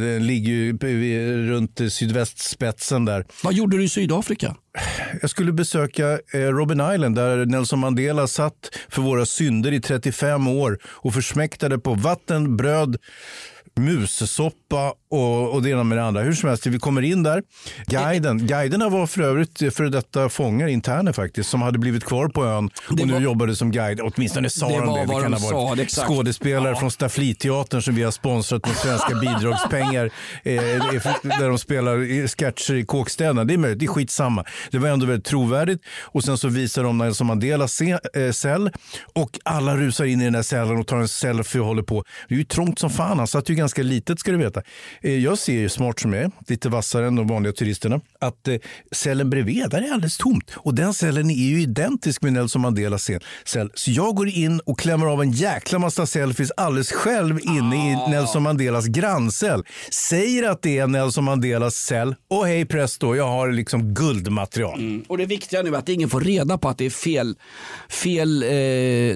[0.00, 0.78] Den ligger ju
[1.50, 3.24] runt sydvästspetsen där.
[3.42, 4.54] Vad gjorde du i Sydafrika?
[5.20, 8.54] Jag skulle besöka Robben Island där Nelson Mandela satt
[8.88, 12.96] för våra synder i 35 år och försmäktade på vatten, bröd,
[13.78, 16.22] mussoppa och, och det ena med det andra.
[16.22, 17.42] Hur som helst, vi kommer in där.
[17.86, 22.44] Guiden, guiderna var för övrigt för detta fångar, interner faktiskt, som hade blivit kvar på
[22.44, 24.00] ön och Det nu var- jobbade som guide.
[24.00, 25.00] Åtminstone sa Det de det.
[25.14, 26.06] Det kan de ha varit exakt.
[26.08, 26.80] skådespelare Ja.
[26.80, 30.04] från Staffliteatern som vi har sponsrat med svenska bidragspengar
[30.42, 30.52] eh,
[31.38, 33.44] där de spelar sketcher i kåkstäderna.
[33.44, 34.44] Det är möjligt, det är skitsamma.
[34.70, 35.82] Det var ändå väldigt trovärdigt.
[36.04, 38.70] Och sen så visar de Nelson Mandelas eh, cell
[39.14, 42.04] och alla rusar in i den här cellen och tar en selfie och håller på.
[42.28, 43.18] Det är ju trångt som fan.
[43.18, 44.62] Han satt ju ganska litet ska du veta.
[45.02, 48.48] Eh, jag ser ju smart som jag är, lite vassare än de vanliga turisterna, att
[48.48, 48.56] eh,
[48.92, 50.50] cellen bredvid, där är alldeles tomt.
[50.56, 53.20] Och den cellen är ju identisk med Nelson Mandelas cell.
[53.44, 53.70] cell.
[53.74, 58.10] Så jag går in och klämmer av en jäkla massa selfies alldeles själv inne i
[58.10, 59.64] Nelson Mandelas granncell.
[59.90, 65.02] Säger att det är Nelson Mandelas cell och hej presto, jag har liksom guldmaterial.
[65.08, 67.36] Och det viktiga nu är att ingen får reda på att det är fel,
[67.88, 68.48] fel eh,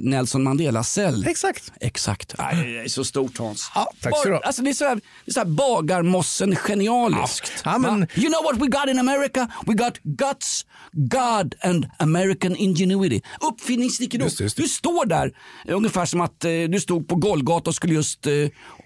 [0.00, 1.26] Nelson Mandela-cell.
[1.28, 1.72] Exakt.
[1.80, 2.34] Exakt.
[2.38, 3.70] Nej, det är så stort Hans.
[4.00, 4.41] tack ska du ha.
[4.44, 7.52] Alltså, det är så här, det är så här bagarmossen genialiskt.
[7.64, 8.06] Ja, men-?
[8.14, 9.48] You know what we got in America?
[9.66, 13.20] We got guts, God and American ingenuity.
[13.40, 14.28] Uppfinningsrikedom.
[14.56, 15.32] Du står där
[15.68, 18.32] eh, ungefär som att eh, du stod på Golgata och skulle just eh,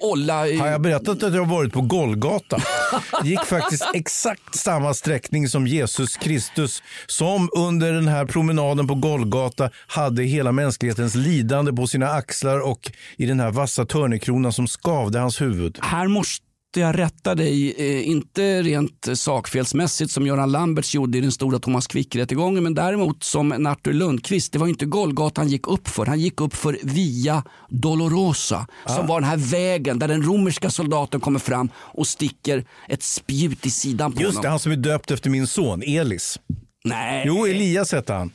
[0.00, 0.48] olla.
[0.48, 2.58] eh, Har jag berättat att jag har varit på Golgata?
[3.24, 9.70] gick faktiskt exakt samma sträckning som Jesus Kristus som under den här promenaden på Golgata
[9.86, 15.18] hade hela mänsklighetens lidande på sina axlar och i den här vassa törnekronan som skavde
[15.18, 15.78] hans huvud.
[15.82, 16.42] Här måste
[16.76, 21.86] jag rätta dig, eh, inte rent sakfelsmässigt som Göran Lamberts gjorde i den stora Thomas
[21.86, 24.52] Quick-rättegången, men däremot som en Arthur Lundqvist.
[24.52, 26.06] Det var inte Golgata han gick upp för.
[26.06, 31.20] Han gick upp för Via Dolorosa, som var den här vägen där den romerska soldaten
[31.20, 34.50] kommer fram och sticker ett spjut i sidan på Just det, honom.
[34.50, 36.38] han som är döpt efter min son Elis.
[36.84, 37.24] Nej.
[37.26, 38.30] Jo, Elias hette han.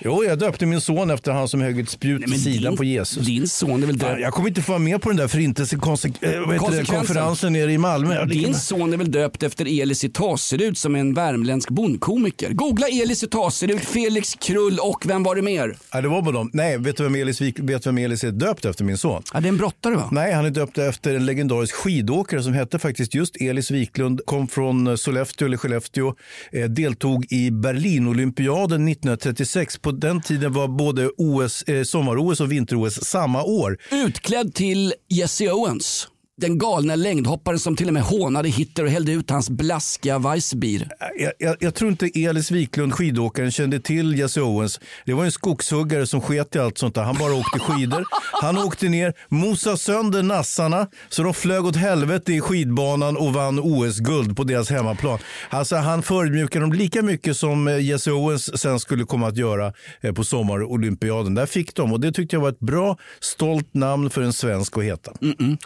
[0.00, 2.84] Jo, jag döpte min son efter han som högg ett spjut men sidan din- på
[2.84, 3.26] Jesus.
[3.26, 4.20] Din son är väl döpt...
[4.20, 8.24] Jag kommer inte få vara med på den där förintelsekonferensen nere i Malmö.
[8.24, 12.52] Din son är väl döpt efter Elis i Taserud som är en värmländsk bondkomiker.
[12.52, 15.76] Googla Elis i Taserud, Felix Krull och vem var det mer?
[15.92, 16.50] Ja, det var på dem.
[16.52, 18.84] Nej, vet du vem Elis, vet vem Elis är döpt efter?
[18.84, 19.22] Min son.
[19.34, 20.08] Ja, det är en brottare va?
[20.12, 24.20] Nej, han är döpt efter en legendarisk skidåkare som hette faktiskt just Elis Wiklund.
[24.26, 26.14] Kom från eh, Sollefteå eller Skellefteå.
[26.52, 29.47] Eh, deltog i Berlinolympiaden 1936.
[29.82, 33.78] På den tiden var både OS, eh, sommar-OS och vinter-OS samma år.
[33.90, 36.08] Utklädd till Jesse Owens.
[36.40, 40.88] Den galne längdhopparen som till och med hånade Hitler och hällde ut hans blaskiga Weissbier.
[41.18, 44.80] Jag, jag, jag tror inte Elis Wiklund, skidåkaren, kände till Jesse Owens.
[45.04, 47.02] Det var en skogshuggare som sket i allt sånt där.
[47.02, 48.04] Han bara åkte skidor.
[48.42, 53.58] Han åkte ner, mosade sönder nassarna så de flög åt helvete i skidbanan och vann
[53.58, 55.18] OS-guld på deras hemmaplan.
[55.50, 59.72] Alltså, han förödmjukade dem lika mycket som eh, Jesse Owens sen skulle komma att göra
[60.00, 61.34] eh, på sommarolympiaden.
[61.34, 64.78] Där fick de och det tyckte jag var ett bra, stolt namn för en svensk
[64.78, 65.12] att heta.
[65.22, 65.58] Mm -mm.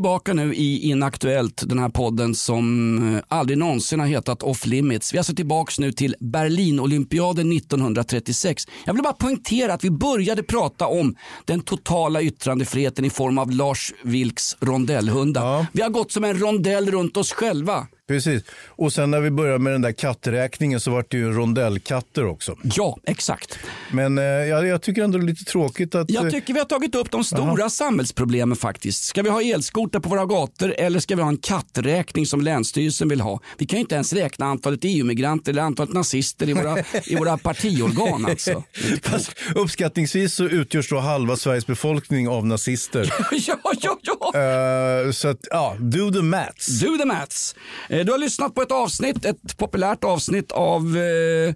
[0.00, 5.12] Tillbaka nu i Inaktuellt, den här podden som eh, aldrig någonsin har hetat Off Limits.
[5.12, 8.64] Vi är alltså tillbaka nu till Berlin-olympiaden 1936.
[8.84, 13.50] Jag vill bara poängtera att vi började prata om den totala yttrandefriheten i form av
[13.50, 15.42] Lars Vilks rondellhundar.
[15.42, 15.66] Ja.
[15.72, 17.86] Vi har gått som en rondell runt oss själva.
[18.10, 18.42] Precis.
[18.66, 22.56] Och sen när vi började med den där katträkningen så var det ju rondellkatter också.
[22.62, 23.58] Ja, exakt.
[23.92, 26.10] Men eh, jag, jag tycker ändå det är lite tråkigt att...
[26.10, 27.70] Jag tycker vi har tagit upp de stora Aha.
[27.70, 29.04] samhällsproblemen faktiskt.
[29.04, 33.08] Ska vi ha elskotrar på våra gator eller ska vi ha en katträkning som Länsstyrelsen
[33.08, 33.40] vill ha?
[33.58, 37.38] Vi kan ju inte ens räkna antalet EU-migranter eller antalet nazister i våra, i våra
[37.38, 38.26] partiorgan.
[38.26, 38.62] Alltså.
[39.02, 43.14] Fast, uppskattningsvis så utgörs då halva Sveriges befolkning av nazister.
[43.32, 45.06] ja, ja, ja.
[45.06, 46.80] Uh, så att, ja, do the maths.
[46.80, 47.54] Do the maths.
[47.92, 51.54] Uh, du har lyssnat på ett avsnitt, ett populärt avsnitt av eh,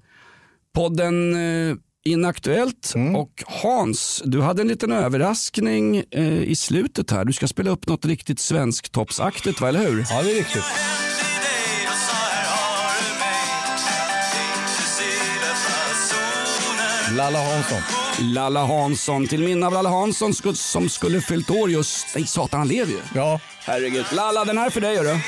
[0.74, 1.76] podden eh,
[2.06, 2.92] Inaktuellt.
[2.94, 3.16] Mm.
[3.16, 7.24] Och Hans, du hade en liten överraskning eh, i slutet här.
[7.24, 9.68] Du ska spela upp något riktigt svensktoppsaktigt, va?
[9.68, 10.06] eller hur?
[10.10, 10.64] Ja, det är riktigt.
[17.16, 17.80] Lalla Hansson.
[18.20, 19.26] Lalla Hansson.
[19.26, 22.06] Till minne av Lalla Hansson som skulle fyllt år just...
[22.14, 22.98] Nej, satan, han lever ju.
[23.14, 23.40] Ja.
[23.58, 24.04] Herregud.
[24.12, 25.18] Lalla, den här är för dig, hörru.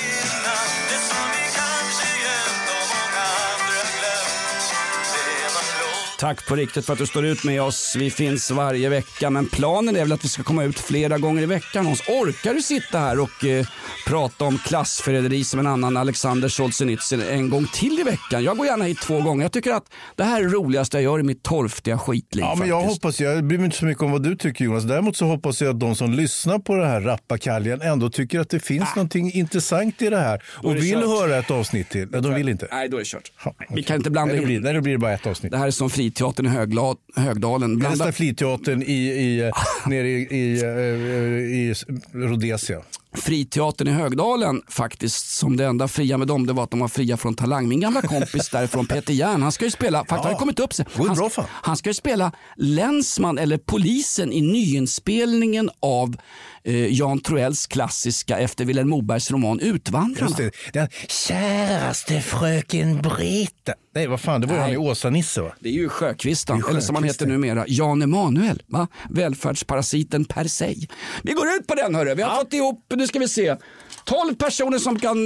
[6.18, 7.96] Tack på riktigt för att du står ut med oss.
[7.98, 11.42] Vi finns varje vecka, men planen är väl att vi ska komma ut flera gånger
[11.42, 11.86] i veckan.
[11.86, 13.66] Hans, orkar du sitta här och eh,
[14.06, 18.44] prata om klassförräderi som en annan Alexander Solzhenitsyn en gång till i veckan?
[18.44, 19.44] Jag går gärna hit två gånger.
[19.44, 22.44] Jag tycker att det här är det roligaste jag gör i mitt torftiga skitliv.
[22.44, 23.02] Ja, men jag faktiskt.
[23.02, 24.84] hoppas, jag bryr mig inte så mycket om vad du tycker Jonas.
[24.84, 28.50] Däremot så hoppas jag att de som lyssnar på det här rappakaljen ändå tycker att
[28.50, 28.92] det finns ah.
[28.96, 31.04] någonting intressant i det här och det vill kört.
[31.04, 32.08] höra ett avsnitt till.
[32.10, 32.68] Nej, de vill inte.
[32.72, 33.32] Nej, då är det kört.
[33.44, 33.66] Ha, okay.
[33.70, 34.62] Vi kan inte blanda nej, det blir, in.
[34.62, 35.52] Nej, det blir bara ett avsnitt.
[35.52, 37.78] Det här är som fri Flygteatern i Högla, Högdalen.
[37.78, 38.12] Blanda...
[38.12, 39.50] Flygteatern i, i,
[39.86, 41.74] nere i, i, i, i
[42.12, 42.82] Rhodesia.
[43.16, 46.88] Friteatern i Högdalen faktiskt som det enda fria med dem det var att de var
[46.88, 47.68] fria från Talang.
[47.68, 50.30] Min gamla kompis därifrån Peter Järn han ska ju spela, faktiskt ja.
[50.30, 50.86] har kommit upp sig.
[50.94, 56.16] Han, han ska ju spela länsman eller polisen i nyinspelningen av
[56.64, 60.28] eh, Jan Troells klassiska efter Vilhelm Mobergs roman Utvandrarna.
[60.28, 60.72] Just det.
[60.72, 63.74] Den käraste fröken Brita.
[63.94, 65.52] Nej, vad fan, det var ju han i Åsa-Nisse va?
[65.60, 68.62] Det är ju Sjökvistan, eller som han heter numera, Jan Emanuel.
[68.66, 68.88] Va?
[69.10, 70.74] Välfärdsparasiten per se.
[71.22, 72.14] Vi går ut på den hörru.
[72.14, 72.36] Vi har ja.
[72.36, 73.56] fått ihop, nu ska vi se.
[74.04, 75.16] 12 personer som kan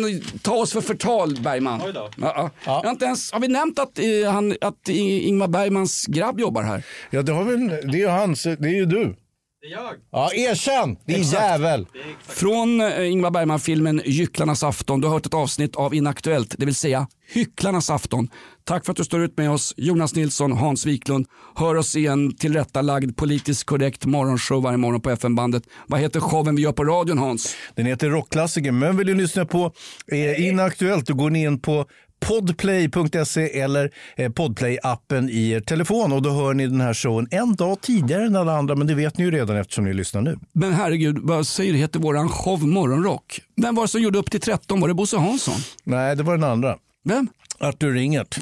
[0.43, 1.81] ta oss för förtal, Bergman.
[1.85, 2.11] Oj då.
[2.17, 2.81] Ja, ja.
[2.85, 6.83] Har, inte ens, har vi nämnt att, eh, han, att Ingmar Bergmans grabb jobbar här?
[7.11, 9.17] Ja, det, har väl, det är hans, det är ju du.
[9.63, 9.95] Det är jag.
[10.11, 10.97] Ja, erkänn!
[11.07, 11.87] Din jävel.
[12.23, 15.01] Från eh, Ingmar Bergman-filmen Gycklarnas afton.
[15.01, 18.29] Du har hört ett avsnitt av Inaktuellt, det vill säga Hycklarnas afton.
[18.65, 21.27] Tack för att du står ut med oss, Jonas Nilsson, Hans Wiklund.
[21.55, 25.63] Hör oss i en tillrättalagd, politiskt korrekt morgonshow varje morgon på FM-bandet.
[25.87, 27.57] Vad heter showen vi gör på radion, Hans?
[27.75, 29.73] Den heter Rockklassiker, men vill du lyssna på
[30.13, 31.87] eh, Inaktuellt, då går ni in på
[32.21, 37.55] podplay.se eller eh, podplay-appen i er telefon och då hör ni den här showen en
[37.55, 40.39] dag tidigare än alla andra men det vet ni ju redan eftersom ni lyssnar nu.
[40.53, 43.41] Men herregud, vad säger du heter våran show Morgonrock?
[43.57, 44.81] Vem var det som gjorde upp till 13?
[44.81, 45.61] Var det Bosse Hansson?
[45.85, 46.77] Nej, det var den andra.
[47.05, 47.29] Vem?
[47.59, 48.39] Artur Ringert.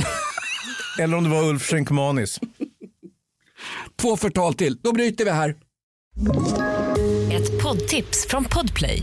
[0.98, 2.40] eller om det var Ulf Schenkmanis.
[4.00, 5.54] Två förtal till, då bryter vi här.
[7.32, 9.02] Ett poddtips från Podplay.